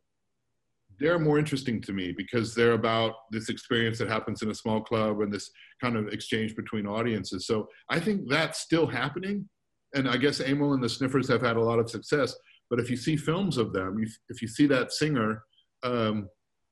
they're 1.00 1.20
more 1.20 1.38
interesting 1.38 1.82
to 1.82 1.94
me 1.94 2.14
because 2.16 2.56
they're 2.56 2.74
about 2.74 3.14
this 3.32 3.50
experience 3.50 3.98
that 4.00 4.10
happens 4.10 4.42
in 4.42 4.50
a 4.50 4.56
small 4.56 4.82
club 4.82 5.22
and 5.22 5.32
this 5.32 5.50
kind 5.82 5.96
of 5.96 6.08
exchange 6.10 6.56
between 6.56 6.88
audiences. 6.88 7.46
So 7.46 7.68
i 7.90 8.00
think 8.00 8.30
that's 8.30 8.60
still 8.60 8.88
happening. 8.88 9.48
And 9.96 10.10
i 10.10 10.18
guess 10.18 10.42
Amyl 10.42 10.74
and 10.74 10.84
the 10.84 10.90
Sniffers 10.90 11.28
have 11.30 11.42
had 11.42 11.58
a 11.58 11.64
lot 11.64 11.80
of 11.80 11.90
success. 11.90 12.36
But 12.70 12.80
if 12.80 12.90
you 12.90 12.98
see 12.98 13.16
films 13.16 13.58
of 13.58 13.74
them 13.74 14.04
if 14.30 14.42
you 14.42 14.48
see 14.48 14.68
that 14.68 14.92
singer 14.92 15.44
um, 15.84 16.30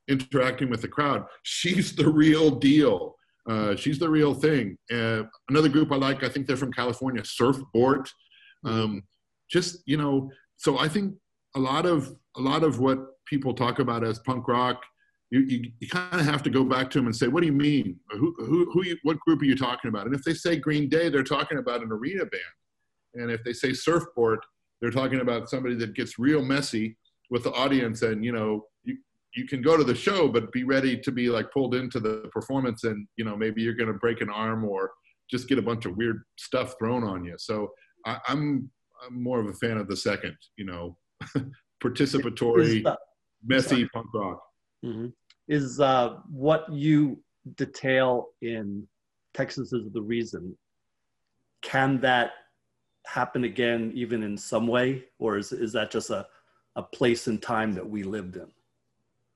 interacting 0.08 0.70
with 0.70 0.82
the 0.82 0.88
crowd 0.88 1.24
she's 1.42 1.94
the 1.94 2.08
real 2.08 2.50
deal. 2.50 3.14
Uh, 3.48 3.76
she's 3.76 4.00
the 4.00 4.08
real 4.08 4.34
thing. 4.34 4.76
Uh, 4.92 5.22
another 5.48 5.68
group 5.68 5.92
I 5.92 5.96
like, 5.96 6.24
I 6.24 6.28
think 6.28 6.48
they're 6.48 6.56
from 6.56 6.72
California, 6.72 7.22
Surfbort. 7.22 8.08
Um, 8.64 9.04
just 9.48 9.82
you 9.86 9.96
know, 9.96 10.30
so 10.56 10.78
I 10.78 10.88
think 10.88 11.14
a 11.54 11.60
lot 11.60 11.86
of 11.86 12.14
a 12.36 12.40
lot 12.40 12.64
of 12.64 12.78
what 12.78 12.98
people 13.26 13.54
talk 13.54 13.78
about 13.78 14.04
as 14.04 14.18
punk 14.20 14.48
rock, 14.48 14.82
you, 15.30 15.40
you, 15.40 15.72
you 15.80 15.88
kind 15.88 16.20
of 16.20 16.26
have 16.26 16.42
to 16.44 16.50
go 16.50 16.64
back 16.64 16.90
to 16.90 16.98
them 16.98 17.06
and 17.06 17.16
say, 17.16 17.26
what 17.28 17.40
do 17.40 17.46
you 17.46 17.52
mean? 17.52 17.98
Who, 18.10 18.34
who, 18.38 18.70
who 18.70 18.84
you, 18.84 18.96
what 19.02 19.18
group 19.20 19.42
are 19.42 19.46
you 19.46 19.56
talking 19.56 19.88
about? 19.88 20.06
And 20.06 20.14
if 20.14 20.22
they 20.22 20.34
say 20.34 20.56
Green 20.56 20.88
Day, 20.88 21.08
they're 21.08 21.24
talking 21.24 21.58
about 21.58 21.82
an 21.82 21.90
arena 21.90 22.24
band. 22.24 22.42
And 23.14 23.30
if 23.30 23.42
they 23.42 23.52
say 23.52 23.70
Surfbort, 23.70 24.38
they're 24.80 24.90
talking 24.90 25.20
about 25.20 25.50
somebody 25.50 25.74
that 25.76 25.94
gets 25.94 26.18
real 26.18 26.42
messy 26.42 26.96
with 27.30 27.42
the 27.42 27.52
audience 27.52 28.02
and, 28.02 28.24
you 28.24 28.30
know, 28.30 28.66
you, 28.84 28.96
you 29.34 29.46
can 29.46 29.62
go 29.62 29.76
to 29.76 29.82
the 29.82 29.94
show, 29.94 30.28
but 30.28 30.52
be 30.52 30.64
ready 30.64 30.96
to 30.98 31.10
be 31.10 31.28
like 31.28 31.50
pulled 31.50 31.74
into 31.74 31.98
the 31.98 32.28
performance 32.32 32.84
and, 32.84 33.06
you 33.16 33.24
know, 33.24 33.36
maybe 33.36 33.62
you're 33.62 33.74
going 33.74 33.92
to 33.92 33.98
break 33.98 34.20
an 34.20 34.30
arm 34.30 34.64
or 34.64 34.92
just 35.28 35.48
get 35.48 35.58
a 35.58 35.62
bunch 35.62 35.86
of 35.86 35.96
weird 35.96 36.22
stuff 36.36 36.74
thrown 36.78 37.02
on 37.02 37.24
you. 37.24 37.34
So 37.36 37.72
I, 38.04 38.18
I'm, 38.28 38.70
I'm 39.04 39.22
more 39.22 39.40
of 39.40 39.46
a 39.46 39.54
fan 39.54 39.76
of 39.78 39.88
the 39.88 39.96
second, 39.96 40.36
you 40.56 40.66
know, 40.66 40.96
participatory, 41.82 42.84
messy 43.46 43.86
punk 43.88 44.06
rock. 44.14 44.42
Mm-hmm. 44.84 45.06
Is 45.48 45.80
uh, 45.80 46.16
what 46.28 46.70
you 46.72 47.18
detail 47.56 48.28
in 48.42 48.86
Texas 49.34 49.72
is 49.72 49.92
the 49.92 50.02
reason. 50.02 50.56
Can 51.62 52.00
that 52.00 52.32
happen 53.06 53.44
again, 53.44 53.92
even 53.94 54.22
in 54.22 54.36
some 54.36 54.66
way, 54.66 55.04
or 55.18 55.38
is 55.38 55.52
is 55.52 55.72
that 55.72 55.90
just 55.90 56.10
a 56.10 56.26
a 56.76 56.82
place 56.82 57.26
and 57.26 57.40
time 57.40 57.72
that 57.72 57.88
we 57.88 58.02
lived 58.02 58.36
in? 58.36 58.48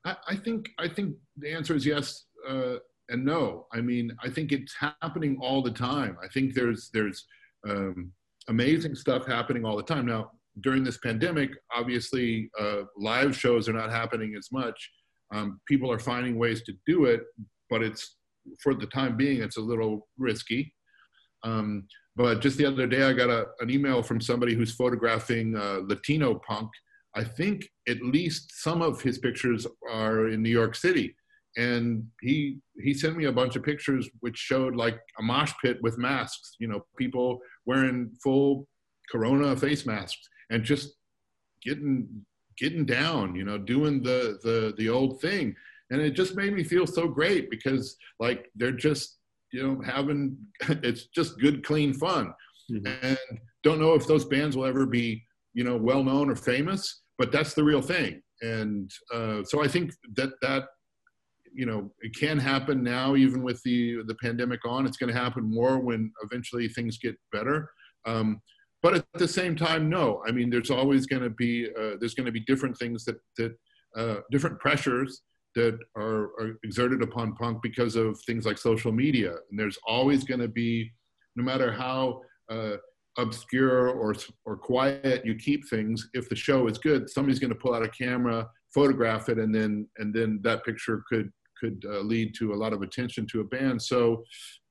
I, 0.04 0.16
I 0.28 0.36
think 0.36 0.70
I 0.78 0.88
think 0.88 1.16
the 1.36 1.52
answer 1.52 1.74
is 1.74 1.86
yes 1.86 2.24
uh, 2.48 2.76
and 3.08 3.24
no. 3.24 3.66
I 3.72 3.80
mean, 3.80 4.16
I 4.22 4.28
think 4.28 4.52
it's 4.52 4.74
happening 4.74 5.38
all 5.40 5.62
the 5.62 5.70
time. 5.70 6.16
I 6.22 6.28
think 6.28 6.54
there's 6.54 6.90
there's 6.92 7.26
um, 7.68 8.12
amazing 8.48 8.94
stuff 8.94 9.26
happening 9.26 9.64
all 9.64 9.76
the 9.76 9.82
time 9.82 10.06
now. 10.06 10.30
During 10.60 10.82
this 10.84 10.98
pandemic, 10.98 11.50
obviously, 11.74 12.50
uh, 12.58 12.82
live 12.96 13.36
shows 13.36 13.68
are 13.68 13.72
not 13.72 13.90
happening 13.90 14.34
as 14.36 14.48
much 14.52 14.90
um, 15.32 15.60
people 15.66 15.90
are 15.90 15.98
finding 15.98 16.38
ways 16.38 16.62
to 16.62 16.72
do 16.86 17.04
it, 17.04 17.22
but 17.68 17.82
it's 17.82 18.16
for 18.62 18.74
the 18.74 18.86
time 18.86 19.16
being, 19.16 19.42
it's 19.42 19.56
a 19.56 19.62
little 19.62 20.08
risky. 20.18 20.74
Um, 21.44 21.86
but 22.16 22.40
just 22.40 22.58
the 22.58 22.66
other 22.66 22.86
day, 22.86 23.02
I 23.02 23.12
got 23.12 23.30
a, 23.30 23.46
an 23.60 23.70
email 23.70 24.02
from 24.02 24.20
somebody 24.20 24.54
who's 24.54 24.74
photographing 24.74 25.56
uh, 25.56 25.80
Latino 25.84 26.40
punk. 26.46 26.68
I 27.14 27.24
think 27.24 27.68
at 27.88 28.00
least 28.02 28.52
some 28.62 28.82
of 28.82 29.00
his 29.00 29.18
pictures 29.18 29.66
are 29.90 30.28
in 30.28 30.42
New 30.42 30.50
York 30.50 30.74
City, 30.74 31.14
and 31.56 32.04
he 32.20 32.60
he 32.80 32.94
sent 32.94 33.16
me 33.16 33.24
a 33.24 33.32
bunch 33.32 33.56
of 33.56 33.64
pictures 33.64 34.08
which 34.20 34.36
showed 34.36 34.76
like 34.76 35.00
a 35.18 35.22
mosh 35.22 35.52
pit 35.62 35.78
with 35.82 35.98
masks. 35.98 36.54
You 36.60 36.68
know, 36.68 36.84
people 36.96 37.40
wearing 37.66 38.12
full 38.22 38.68
Corona 39.10 39.56
face 39.56 39.86
masks 39.86 40.28
and 40.50 40.64
just 40.64 40.94
getting 41.62 42.08
getting 42.58 42.84
down, 42.84 43.34
you 43.34 43.44
know, 43.44 43.58
doing 43.58 44.02
the 44.02 44.38
the 44.42 44.74
the 44.76 44.88
old 44.88 45.20
thing. 45.20 45.54
And 45.90 46.00
it 46.00 46.10
just 46.10 46.36
made 46.36 46.52
me 46.52 46.62
feel 46.62 46.86
so 46.86 47.08
great 47.08 47.50
because 47.50 47.96
like 48.20 48.48
they're 48.54 48.70
just, 48.70 49.18
you 49.52 49.62
know, 49.62 49.80
having 49.84 50.36
it's 50.68 51.06
just 51.06 51.40
good, 51.40 51.64
clean 51.64 51.94
fun. 51.94 52.32
Mm-hmm. 52.70 52.86
And 53.02 53.18
don't 53.62 53.80
know 53.80 53.94
if 53.94 54.06
those 54.06 54.24
bands 54.24 54.56
will 54.56 54.66
ever 54.66 54.86
be, 54.86 55.24
you 55.54 55.64
know, 55.64 55.76
well 55.76 56.04
known 56.04 56.30
or 56.30 56.36
famous, 56.36 57.02
but 57.18 57.32
that's 57.32 57.54
the 57.54 57.64
real 57.64 57.82
thing. 57.82 58.22
And 58.42 58.90
uh, 59.12 59.42
so 59.44 59.62
I 59.62 59.68
think 59.68 59.92
that 60.14 60.30
that 60.42 60.64
you 61.52 61.66
know 61.66 61.90
it 62.00 62.14
can 62.14 62.38
happen 62.38 62.82
now 62.82 63.16
even 63.16 63.42
with 63.42 63.60
the 63.64 64.02
the 64.06 64.14
pandemic 64.22 64.60
on 64.64 64.86
it's 64.86 64.96
going 64.96 65.12
to 65.12 65.20
happen 65.20 65.42
more 65.42 65.80
when 65.80 66.12
eventually 66.22 66.68
things 66.68 66.96
get 66.96 67.16
better 67.32 67.68
um, 68.06 68.40
but 68.82 68.94
at 68.94 69.06
the 69.14 69.28
same 69.28 69.56
time 69.56 69.88
no. 69.88 70.22
I 70.26 70.32
mean 70.32 70.50
there's 70.50 70.70
always 70.70 71.06
going 71.06 71.22
to 71.22 71.30
be 71.30 71.68
uh, 71.78 71.96
there's 71.98 72.14
going 72.14 72.26
to 72.26 72.32
be 72.32 72.40
different 72.40 72.76
things 72.76 73.04
that 73.04 73.18
that 73.38 73.56
uh, 73.96 74.20
different 74.30 74.58
pressures 74.60 75.22
that 75.56 75.76
are, 75.96 76.30
are, 76.40 76.56
exerted 76.62 77.02
upon 77.02 77.34
punk 77.34 77.58
because 77.60 77.96
of 77.96 78.16
things 78.20 78.46
like 78.46 78.56
social 78.56 78.92
media. 78.92 79.30
And 79.50 79.58
there's 79.58 79.76
always 79.84 80.22
going 80.22 80.38
to 80.38 80.46
be 80.46 80.92
no 81.34 81.42
matter 81.42 81.72
how 81.72 82.20
uh, 82.48 82.76
obscure 83.18 83.88
or 83.88 84.14
or 84.44 84.56
quiet 84.56 85.26
you 85.26 85.34
keep 85.34 85.68
things 85.68 86.08
if 86.14 86.28
the 86.28 86.36
show 86.36 86.68
is 86.68 86.78
good 86.78 87.10
somebody's 87.10 87.40
going 87.40 87.52
to 87.52 87.58
pull 87.58 87.74
out 87.74 87.82
a 87.82 87.88
camera 87.88 88.48
photograph 88.72 89.28
it 89.28 89.36
and 89.38 89.52
then 89.52 89.84
and 89.98 90.14
then 90.14 90.38
that 90.44 90.64
picture 90.64 91.02
could 91.08 91.32
could 91.60 91.84
uh, 91.86 92.00
lead 92.00 92.34
to 92.36 92.52
a 92.52 92.56
lot 92.56 92.72
of 92.72 92.82
attention 92.82 93.26
to 93.26 93.40
a 93.40 93.44
band. 93.44 93.80
So 93.80 94.24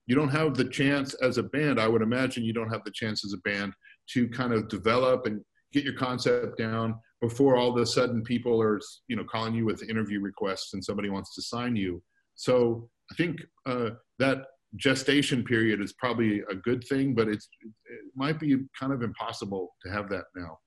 you 0.08 0.16
don't 0.16 0.30
have 0.30 0.56
the 0.56 0.66
chance 0.66 1.14
as 1.16 1.38
a 1.38 1.44
band. 1.44 1.80
I 1.80 1.88
would 1.88 2.02
imagine 2.02 2.44
you 2.44 2.54
don't 2.54 2.72
have 2.72 2.84
the 2.84 2.92
chance 2.92 3.24
as 3.24 3.34
a 3.34 3.50
band 3.50 3.74
to 4.14 4.28
kind 4.30 4.54
of 4.54 4.68
develop 4.68 5.26
and 5.26 5.42
get 5.72 5.84
your 5.84 5.94
concept 5.94 6.58
down 6.58 6.96
before 7.22 7.58
all 7.58 7.70
of 7.70 7.78
a 7.78 7.86
sudden 7.86 8.24
people 8.24 8.62
are 8.62 8.80
you 9.08 9.16
know 9.16 9.24
calling 9.24 9.54
you 9.54 9.66
with 9.66 9.88
interview 9.90 10.20
requests 10.20 10.74
and 10.74 10.84
somebody 10.84 11.10
wants 11.10 11.36
to 11.36 11.42
sign 11.42 11.76
you. 11.76 12.02
So 12.36 12.90
i 13.12 13.16
think 13.16 13.42
uh, 13.66 13.92
that 14.20 14.46
gestation 14.76 15.44
period 15.44 15.82
is 15.82 15.94
probably 15.94 16.42
a 16.52 16.56
good 16.56 16.84
thing 16.88 17.16
but 17.16 17.28
it's 17.28 17.50
it 17.64 18.02
might 18.16 18.40
be 18.40 18.56
kind 18.80 18.94
of 18.94 19.02
impossible 19.02 19.70
to 19.84 19.92
have 19.92 20.10
that 20.10 20.26
now. 20.36 20.58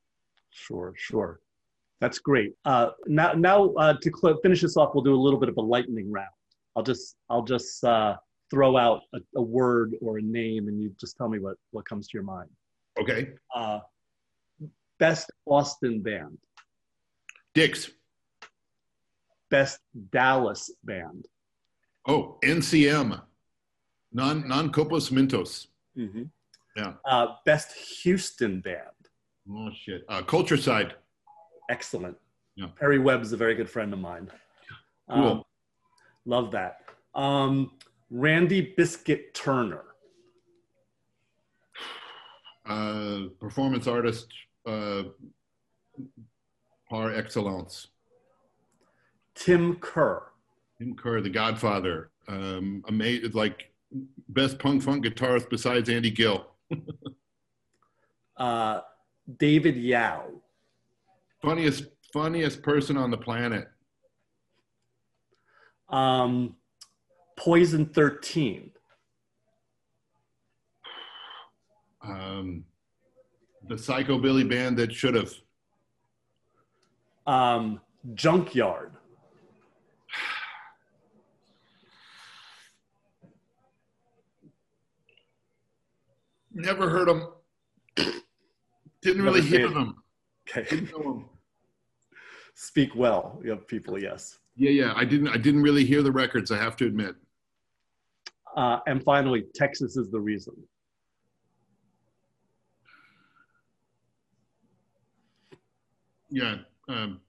Sure 0.51 0.93
sure. 0.97 1.41
That's 2.01 2.19
great. 2.19 2.55
Uh, 2.65 2.91
now 3.07 3.33
now 3.33 3.73
uh, 3.75 3.95
to 4.03 4.11
cl- 4.21 4.39
finish 4.43 4.61
this 4.63 4.77
off 4.77 4.91
we'll 4.95 5.05
do 5.05 5.15
a 5.15 5.25
little 5.25 5.41
bit 5.41 5.49
of 5.49 5.57
a 5.57 5.63
lightning 5.63 6.11
round. 6.11 6.29
I'll 6.77 6.83
just 6.83 7.17
i'll 7.31 7.45
just 7.45 7.83
uh, 7.85 8.17
throw 8.51 8.77
out 8.77 9.03
a, 9.15 9.19
a 9.37 9.43
word 9.43 9.95
or 10.03 10.19
a 10.19 10.23
name 10.23 10.69
and 10.69 10.81
you 10.83 10.95
just 11.01 11.17
tell 11.17 11.29
me 11.29 11.39
what 11.39 11.57
what 11.71 11.85
comes 11.87 12.09
to 12.09 12.15
your 12.15 12.25
mind 12.25 12.51
Okay. 13.01 13.31
Uh, 13.55 13.81
best 14.99 15.31
Austin 15.47 16.03
band. 16.03 16.39
Dicks. 17.55 17.91
Best 19.51 19.81
Dallas 20.11 20.71
band. 20.85 21.27
Oh, 22.07 22.39
NCM. 22.45 23.21
Non 24.13 24.47
non 24.47 24.71
Compos 24.71 25.11
Mentis. 25.11 25.69
Mm-hmm. 25.97 26.23
Yeah. 26.77 26.95
Uh, 27.05 27.27
best 27.45 27.73
Houston 28.03 28.61
band. 28.61 28.79
Oh 29.51 29.71
shit. 29.85 30.05
Uh, 30.09 30.23
Culturcide. 30.23 30.93
Excellent. 31.71 32.17
Yeah. 32.57 32.67
Perry 32.79 32.99
Webb's 32.99 33.33
a 33.33 33.37
very 33.37 33.55
good 33.55 33.69
friend 33.69 33.93
of 33.93 33.99
mine. 33.99 34.31
Cool. 35.11 35.27
Um, 35.27 35.43
love 36.27 36.51
that. 36.53 36.81
Um, 37.15 37.73
Randy 38.11 38.73
Biscuit 38.77 39.35
Turner 39.35 39.85
uh, 42.67 43.21
performance 43.41 43.87
artist 43.87 44.29
uh, 44.67 45.05
par 46.89 47.15
excellence. 47.15 47.89
Tim 49.35 49.77
Kerr. 49.77 50.23
Tim 50.79 50.95
Kerr, 50.95 51.21
the 51.21 51.31
Godfather. 51.31 52.11
Um, 52.29 52.85
amazing, 52.89 53.33
like 53.33 53.73
best 54.29 54.59
punk 54.59 54.83
funk 54.83 55.05
guitarist 55.05 55.51
besides 55.51 55.89
Andy 55.89 56.11
Gill. 56.11 56.47
uh, 58.37 58.81
David 59.39 59.77
Yow. 59.77 60.25
Funniest, 61.43 61.85
funniest 62.13 62.63
person 62.63 62.97
on 62.97 63.11
the 63.11 63.19
planet. 63.19 63.69
Um, 65.89 66.57
Poison 67.37 67.87
13. 67.87 68.71
Um, 72.05 72.65
the 73.69 73.75
psychobilly 73.75 74.49
band 74.49 74.77
that 74.79 74.93
should 74.93 75.15
have. 75.15 75.33
Um, 77.27 77.81
Junkyard. 78.15 78.93
Never 86.55 86.91
heard 86.91 87.09
them. 87.09 87.29
Didn't 89.01 89.23
really 89.23 89.41
hear 89.41 89.69
them. 89.69 90.03
Okay. 90.49 90.77
Them. 90.77 91.25
Speak 92.55 92.95
well 92.95 93.41
of 93.49 93.67
people, 93.67 94.01
yes. 94.01 94.39
Yeah, 94.55 94.71
yeah. 94.71 94.93
I 94.95 95.05
didn't. 95.05 95.29
I 95.29 95.39
didn't 95.39 95.63
really 95.63 95.85
hear 95.85 96.03
the 96.03 96.13
records. 96.13 96.51
I 96.51 96.59
have 96.59 96.77
to 96.77 96.87
admit. 96.87 97.17
Uh, 98.55 98.81
and 98.87 99.03
finally, 99.03 99.45
Texas 99.55 99.97
is 99.97 100.11
the 100.11 100.21
reason. 100.21 100.55
Yeah, 106.33 106.57
um, 106.89 107.21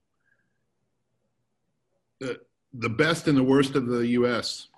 the, 2.19 2.39
the 2.73 2.89
best 2.89 3.27
and 3.27 3.37
the 3.37 3.43
worst 3.43 3.75
of 3.75 3.87
the 3.87 4.07
U.S. 4.07 4.69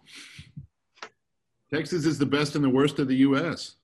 Texas 1.72 2.06
is 2.06 2.18
the 2.18 2.26
best 2.26 2.56
and 2.56 2.64
the 2.64 2.70
worst 2.70 2.98
of 3.00 3.08
the 3.08 3.18
U.S. 3.18 3.76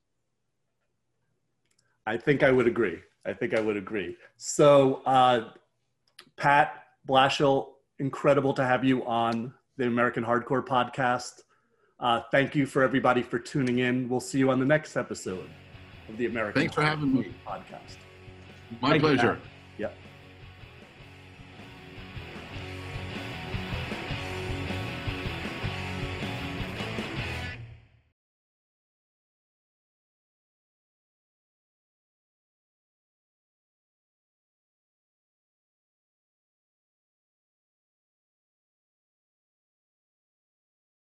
I 2.07 2.17
think 2.17 2.41
I 2.41 2.51
would 2.51 2.67
agree. 2.67 2.99
I 3.23 3.33
think 3.33 3.55
I 3.55 3.61
would 3.61 3.77
agree. 3.77 4.17
So, 4.37 5.03
uh, 5.05 5.49
Pat 6.37 6.85
Blashill, 7.07 7.67
incredible 7.99 8.53
to 8.55 8.63
have 8.63 8.83
you 8.83 9.05
on 9.05 9.53
the 9.77 9.85
American 9.85 10.23
Hardcore 10.23 10.65
Podcast. 10.65 11.41
Uh, 11.99 12.21
thank 12.31 12.55
you 12.55 12.65
for 12.65 12.81
everybody 12.81 13.21
for 13.21 13.37
tuning 13.37 13.79
in. 13.79 14.09
We'll 14.09 14.19
see 14.19 14.39
you 14.39 14.49
on 14.49 14.59
the 14.59 14.65
next 14.65 14.97
episode 14.97 15.47
of 16.09 16.17
the 16.17 16.25
American. 16.25 16.61
Thanks 16.61 16.73
for 16.73 16.81
having 16.81 17.13
me. 17.13 17.31
Podcast. 17.45 17.97
My 18.81 18.91
thank 18.91 19.03
pleasure. 19.03 19.33
You. 19.33 19.60